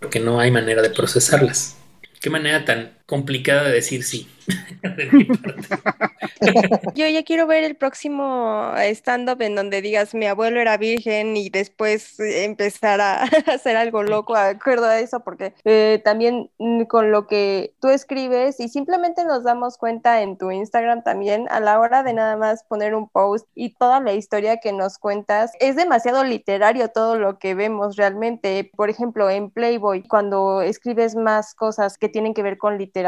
[0.00, 1.76] porque no hay manera de procesarlas.
[2.20, 4.28] Qué manera tan complicada de decir sí.
[6.94, 11.50] Yo ya quiero ver el próximo stand-up en donde digas mi abuelo era virgen y
[11.50, 17.10] después empezar a hacer algo loco, de acuerdo a eso, porque eh, también mm, con
[17.10, 21.78] lo que tú escribes y simplemente nos damos cuenta en tu Instagram también a la
[21.78, 25.76] hora de nada más poner un post y toda la historia que nos cuentas, es
[25.76, 28.70] demasiado literario todo lo que vemos realmente.
[28.76, 32.99] Por ejemplo, en Playboy, cuando escribes más cosas que tienen que ver con literatura,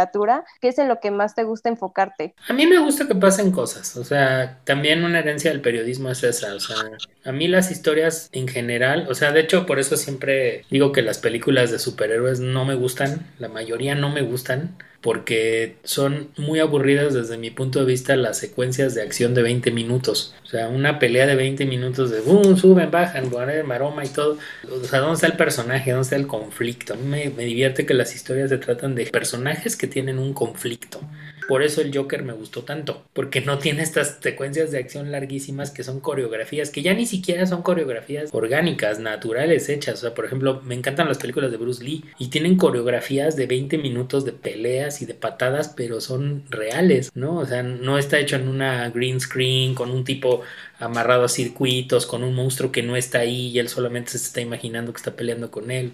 [0.60, 2.34] ¿qué es en lo que más te gusta enfocarte?
[2.48, 6.22] A mí me gusta que pasen cosas, o sea, también una herencia del periodismo es
[6.22, 6.76] esa, o sea,
[7.24, 11.02] a mí las historias en general, o sea, de hecho por eso siempre digo que
[11.02, 16.60] las películas de superhéroes no me gustan, la mayoría no me gustan, porque son muy
[16.60, 20.34] aburridas desde mi punto de vista las secuencias de acción de 20 minutos.
[20.44, 23.30] O sea, una pelea de 20 minutos de boom, suben, bajan,
[23.66, 24.38] maroma y todo.
[24.70, 25.90] O sea, ¿dónde está el personaje?
[25.90, 26.94] ¿Dónde está el conflicto?
[26.94, 30.32] A mí me, me divierte que las historias se tratan de personajes que tienen un
[30.34, 31.00] conflicto.
[31.48, 35.70] Por eso el Joker me gustó tanto, porque no tiene estas secuencias de acción larguísimas
[35.70, 39.94] que son coreografías, que ya ni siquiera son coreografías orgánicas, naturales, hechas.
[39.94, 43.46] O sea, por ejemplo, me encantan las películas de Bruce Lee y tienen coreografías de
[43.46, 47.38] 20 minutos de peleas y de patadas, pero son reales, ¿no?
[47.38, 50.42] O sea, no está hecho en una green screen con un tipo
[50.78, 54.40] amarrado a circuitos, con un monstruo que no está ahí y él solamente se está
[54.40, 55.92] imaginando que está peleando con él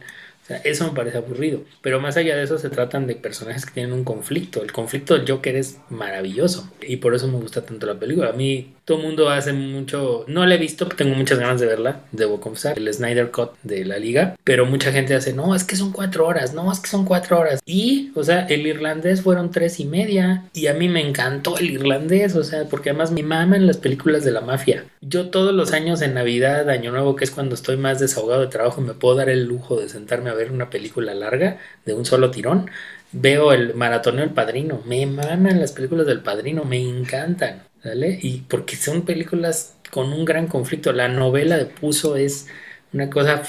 [0.64, 1.62] eso me parece aburrido.
[1.82, 4.62] Pero más allá de eso, se tratan de personajes que tienen un conflicto.
[4.62, 6.70] El conflicto del Joker es maravilloso.
[6.80, 8.30] Y por eso me gusta tanto la película.
[8.30, 10.24] A mí, todo mundo hace mucho.
[10.28, 12.78] No la he visto, tengo muchas ganas de verla, debo confesar.
[12.78, 14.34] El Snyder Cut de la liga.
[14.44, 17.38] Pero mucha gente hace, no, es que son cuatro horas, no, es que son cuatro
[17.38, 17.60] horas.
[17.66, 20.44] Y, o sea, el irlandés fueron tres y media.
[20.54, 24.24] Y a mí me encantó el irlandés, o sea, porque además me en las películas
[24.24, 24.86] de la mafia.
[25.02, 28.46] Yo todos los años en Navidad, Año Nuevo, que es cuando estoy más desahogado de
[28.46, 32.06] trabajo, me puedo dar el lujo de sentarme a ver una película larga de un
[32.06, 32.70] solo tirón.
[33.10, 38.18] Veo el maratoneo El Padrino, me maman las películas del Padrino, me encantan, ¿vale?
[38.22, 40.92] Y porque son películas con un gran conflicto.
[40.92, 42.46] La novela de Puso es
[42.92, 43.42] una cosa,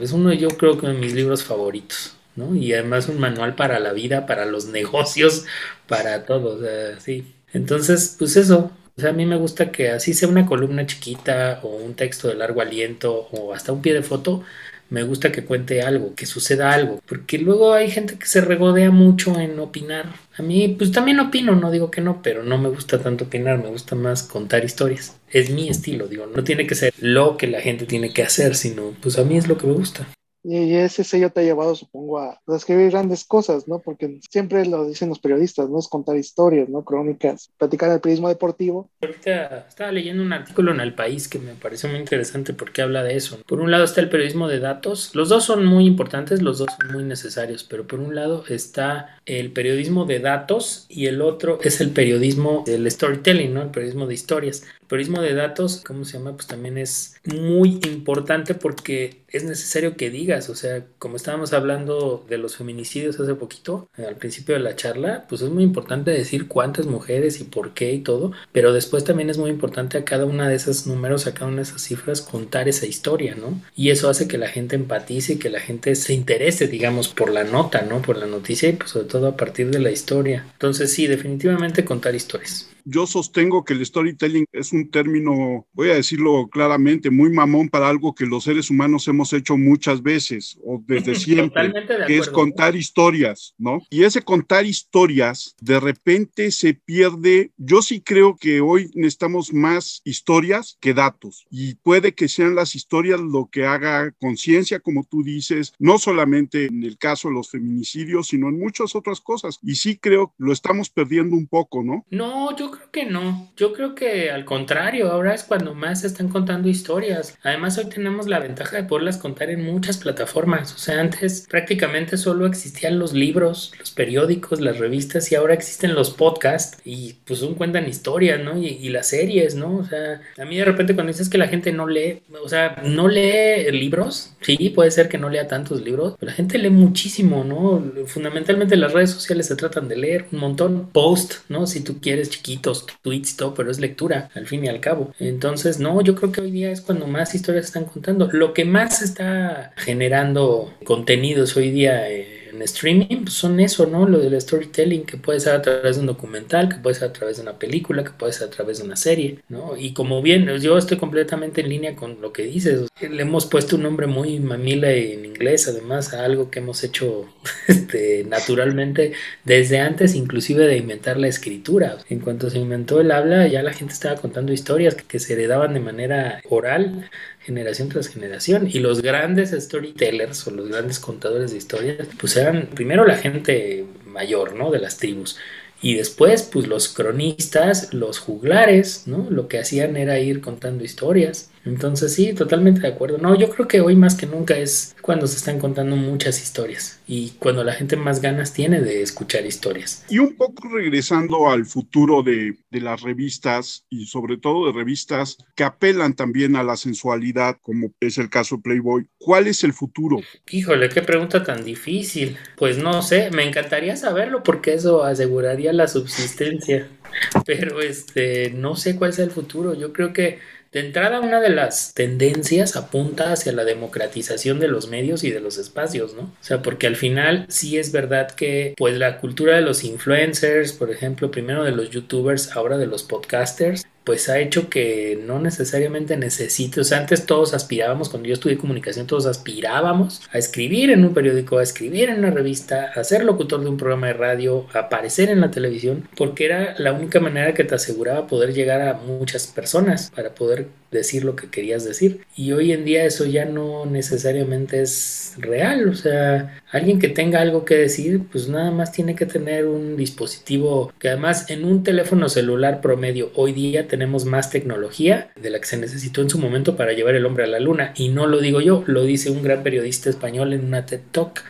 [0.00, 2.54] es uno yo creo que de mis libros favoritos, ¿no?
[2.54, 5.44] Y además un manual para la vida, para los negocios,
[5.86, 6.58] para todo,
[7.00, 7.34] sí.
[7.52, 11.60] Entonces, pues eso, o sea, a mí me gusta que así sea una columna chiquita
[11.62, 14.44] o un texto de largo aliento o hasta un pie de foto,
[14.90, 18.90] me gusta que cuente algo, que suceda algo, porque luego hay gente que se regodea
[18.90, 20.06] mucho en opinar.
[20.36, 23.58] A mí, pues también opino, no digo que no, pero no me gusta tanto opinar,
[23.58, 25.16] me gusta más contar historias.
[25.30, 28.56] Es mi estilo, digo, no tiene que ser lo que la gente tiene que hacer,
[28.56, 30.06] sino pues a mí es lo que me gusta.
[30.42, 33.80] Y ese sello te ha llevado, supongo, a escribir grandes cosas, ¿no?
[33.80, 35.78] Porque siempre lo dicen los periodistas, ¿no?
[35.78, 36.82] Es contar historias, ¿no?
[36.84, 38.88] Crónicas, platicar el periodismo deportivo.
[39.02, 43.02] Ahorita estaba leyendo un artículo en El País que me pareció muy interesante porque habla
[43.02, 43.38] de eso.
[43.46, 45.14] Por un lado está el periodismo de datos.
[45.14, 49.18] Los dos son muy importantes, los dos son muy necesarios, pero por un lado está
[49.26, 53.62] el periodismo de datos y el otro es el periodismo del storytelling, ¿no?
[53.62, 56.32] El periodismo de historias periodismo de datos, ¿cómo se llama?
[56.32, 62.26] Pues también es muy importante porque es necesario que digas, o sea, como estábamos hablando
[62.28, 66.48] de los feminicidios hace poquito, al principio de la charla, pues es muy importante decir
[66.48, 70.24] cuántas mujeres y por qué y todo, pero después también es muy importante a cada
[70.24, 73.62] una de esos números, a cada una de esas cifras, contar esa historia, ¿no?
[73.76, 77.30] Y eso hace que la gente empatice y que la gente se interese, digamos, por
[77.30, 78.02] la nota, ¿no?
[78.02, 80.48] Por la noticia y pues sobre todo a partir de la historia.
[80.52, 82.69] Entonces sí, definitivamente contar historias.
[82.84, 87.88] Yo sostengo que el storytelling es un término, voy a decirlo claramente, muy mamón para
[87.88, 91.72] algo que los seres humanos hemos hecho muchas veces o desde siempre,
[92.06, 93.80] que es contar historias, ¿no?
[93.90, 97.52] Y ese contar historias de repente se pierde.
[97.56, 102.74] Yo sí creo que hoy necesitamos más historias que datos y puede que sean las
[102.74, 107.50] historias lo que haga conciencia, como tú dices, no solamente en el caso de los
[107.50, 109.58] feminicidios, sino en muchas otras cosas.
[109.62, 112.04] Y sí creo lo estamos perdiendo un poco, ¿no?
[112.10, 113.50] No, yo creo que no.
[113.56, 117.36] Yo creo que al contrario, ahora es cuando más se están contando historias.
[117.42, 120.74] Además, hoy tenemos la ventaja de poderlas contar en muchas plataformas.
[120.74, 125.94] O sea, antes prácticamente solo existían los libros, los periódicos, las revistas y ahora existen
[125.94, 128.58] los podcasts y pues son cuentan historias, ¿no?
[128.58, 129.76] Y, las series, ¿no?
[129.76, 132.82] O sea, a mí de repente cuando dices que la gente no lee, o sea,
[132.84, 136.70] no lee libros, sí, puede ser que no lea tantos libros, pero la gente lee
[136.70, 138.06] muchísimo, ¿no?
[138.06, 140.90] Fundamentalmente las redes sociales se tratan de leer un montón.
[140.92, 141.66] Post, ¿no?
[141.66, 145.12] Si tú quieres chiquito fotitos, tweets, todo, pero es lectura, al fin y al cabo.
[145.18, 148.28] Entonces, no, yo creo que hoy día es cuando más historias están contando.
[148.32, 152.10] Lo que más está generando contenidos hoy día...
[152.10, 154.08] Eh, en streaming pues son eso, ¿no?
[154.08, 157.12] Lo del storytelling, que puede ser a través de un documental, que puede ser a
[157.12, 159.76] través de una película, que puede ser a través de una serie, ¿no?
[159.76, 162.88] Y como bien, yo estoy completamente en línea con lo que dices.
[163.00, 167.26] Le hemos puesto un nombre muy mamila en inglés, además, a algo que hemos hecho
[167.68, 169.12] este, naturalmente
[169.44, 171.98] desde antes, inclusive de inventar la escritura.
[172.08, 175.74] En cuanto se inventó el habla, ya la gente estaba contando historias que se heredaban
[175.74, 177.08] de manera oral
[177.50, 178.68] generación tras generación.
[178.72, 183.84] Y los grandes storytellers o los grandes contadores de historias, pues eran primero la gente
[184.06, 184.70] mayor, ¿no?
[184.70, 185.36] De las tribus.
[185.82, 189.26] Y después, pues los cronistas, los juglares, ¿no?
[189.30, 191.50] Lo que hacían era ir contando historias.
[191.64, 193.18] Entonces sí, totalmente de acuerdo.
[193.18, 197.00] No, yo creo que hoy más que nunca es cuando se están contando muchas historias
[197.06, 200.04] y cuando la gente más ganas tiene de escuchar historias.
[200.08, 205.36] Y un poco regresando al futuro de, de las revistas y sobre todo de revistas
[205.54, 210.20] que apelan también a la sensualidad, como es el caso Playboy, ¿cuál es el futuro?
[210.50, 212.36] Híjole, qué pregunta tan difícil.
[212.56, 216.88] Pues no sé, me encantaría saberlo porque eso aseguraría la subsistencia.
[217.44, 219.74] Pero este, no sé cuál es el futuro.
[219.74, 220.38] Yo creo que
[220.72, 225.40] de entrada, una de las tendencias apunta hacia la democratización de los medios y de
[225.40, 226.22] los espacios, ¿no?
[226.22, 230.72] O sea, porque al final sí es verdad que pues la cultura de los influencers,
[230.72, 235.38] por ejemplo, primero de los youtubers, ahora de los podcasters, pues ha hecho que no
[235.38, 240.90] necesariamente necesite, o sea, antes todos aspirábamos, cuando yo estudié comunicación, todos aspirábamos a escribir
[240.90, 244.14] en un periódico, a escribir en una revista, a ser locutor de un programa de
[244.14, 248.54] radio, a aparecer en la televisión, porque era la única manera que te aseguraba poder
[248.54, 252.20] llegar a muchas personas para poder decir lo que querías decir.
[252.36, 255.88] Y hoy en día eso ya no necesariamente es real.
[255.88, 259.96] O sea, alguien que tenga algo que decir, pues nada más tiene que tener un
[259.96, 265.60] dispositivo que además en un teléfono celular promedio hoy día tenemos más tecnología de la
[265.60, 267.92] que se necesitó en su momento para llevar el hombre a la luna.
[267.96, 271.44] Y no lo digo yo, lo dice un gran periodista español en una TED Talk.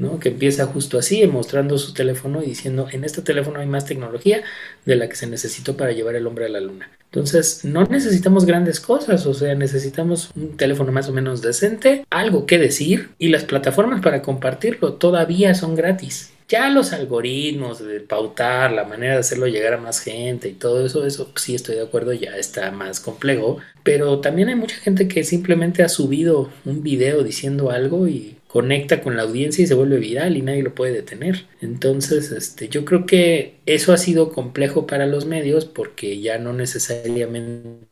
[0.00, 0.18] ¿No?
[0.18, 4.42] que empieza justo así, mostrando su teléfono y diciendo, en este teléfono hay más tecnología
[4.86, 6.90] de la que se necesitó para llevar el hombre a la luna.
[7.04, 12.46] Entonces, no necesitamos grandes cosas, o sea, necesitamos un teléfono más o menos decente, algo
[12.46, 16.32] que decir y las plataformas para compartirlo todavía son gratis.
[16.48, 20.84] Ya los algoritmos de pautar, la manera de hacerlo llegar a más gente y todo
[20.84, 23.58] eso, eso sí estoy de acuerdo, ya está más complejo.
[23.84, 29.00] Pero también hay mucha gente que simplemente ha subido un video diciendo algo y conecta
[29.00, 31.46] con la audiencia y se vuelve viral y nadie lo puede detener.
[31.60, 36.52] Entonces, este, yo creo que eso ha sido complejo para los medios porque ya no
[36.52, 37.86] necesariamente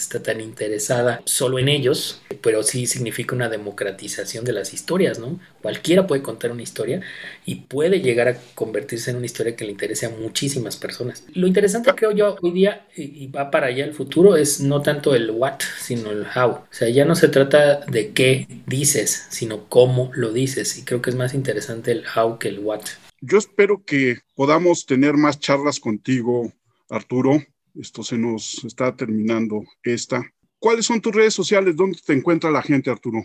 [0.00, 5.40] está tan interesada solo en ellos, pero sí significa una democratización de las historias, ¿no?
[5.62, 7.00] Cualquiera puede contar una historia
[7.44, 11.24] y puede llegar a convertirse en una historia que le interese a muchísimas personas.
[11.34, 15.14] Lo interesante creo yo hoy día, y va para allá el futuro, es no tanto
[15.14, 16.50] el what, sino el how.
[16.50, 20.78] O sea, ya no se trata de qué dices, sino cómo lo dices.
[20.78, 22.82] Y creo que es más interesante el how que el what.
[23.20, 26.52] Yo espero que podamos tener más charlas contigo,
[26.90, 27.42] Arturo
[27.74, 30.22] esto se nos está terminando esta.
[30.58, 31.76] ¿Cuáles son tus redes sociales?
[31.76, 33.22] ¿Dónde te encuentra la gente, Arturo?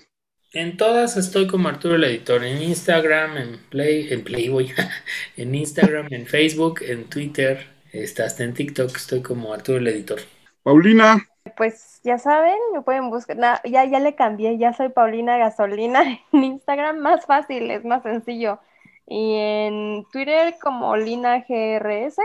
[0.51, 4.73] En todas estoy como Arturo el Editor, en Instagram, en Play, en Playboy,
[5.37, 10.21] en Instagram, en Facebook, en Twitter, está hasta en TikTok estoy como Arturo el Editor.
[10.63, 11.23] Paulina.
[11.55, 16.01] Pues ya saben, me pueden buscar, ya, ya le cambié, ya soy Paulina Gasolina
[16.33, 18.59] en Instagram, más fácil, es más sencillo.
[19.05, 22.17] Y en Twitter como Lina GRS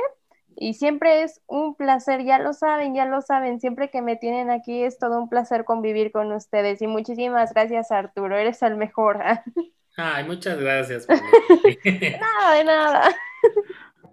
[0.57, 4.51] y siempre es un placer, ya lo saben, ya lo saben, siempre que me tienen
[4.51, 6.83] aquí es todo un placer convivir con ustedes.
[6.83, 9.21] Y muchísimas gracias Arturo, eres el mejor.
[9.97, 11.07] Ay, muchas gracias.
[11.09, 13.17] nada, de nada.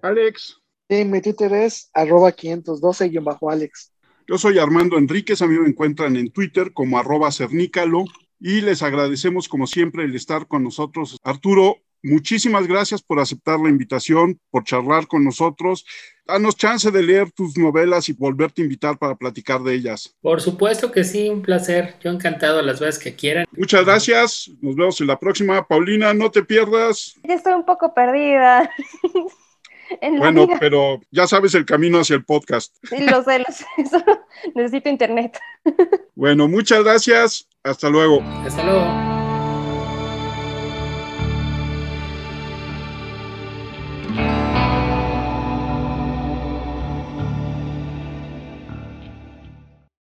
[0.01, 0.59] Alex.
[0.89, 3.93] Sí, mi Twitter es arroba 512-Alex.
[4.27, 8.05] Yo soy Armando Enríquez, a mí me encuentran en Twitter como arroba cernícalo
[8.39, 11.17] y les agradecemos como siempre el estar con nosotros.
[11.23, 15.85] Arturo, Muchísimas gracias por aceptar la invitación, por charlar con nosotros.
[16.25, 20.15] Danos chance de leer tus novelas y volverte a invitar para platicar de ellas.
[20.21, 21.95] Por supuesto que sí, un placer.
[22.01, 23.45] Yo encantado las veces que quieran.
[23.51, 24.49] Muchas gracias.
[24.61, 25.67] Nos vemos en la próxima.
[25.67, 27.15] Paulina, no te pierdas.
[27.23, 28.71] Ya estoy un poco perdida.
[30.17, 32.75] bueno, pero ya sabes el camino hacia el podcast.
[32.83, 33.65] Sí, lo sé, lo sé.
[34.55, 35.37] Necesito internet.
[36.15, 37.47] bueno, muchas gracias.
[37.63, 38.21] Hasta luego.
[38.45, 39.10] Hasta luego.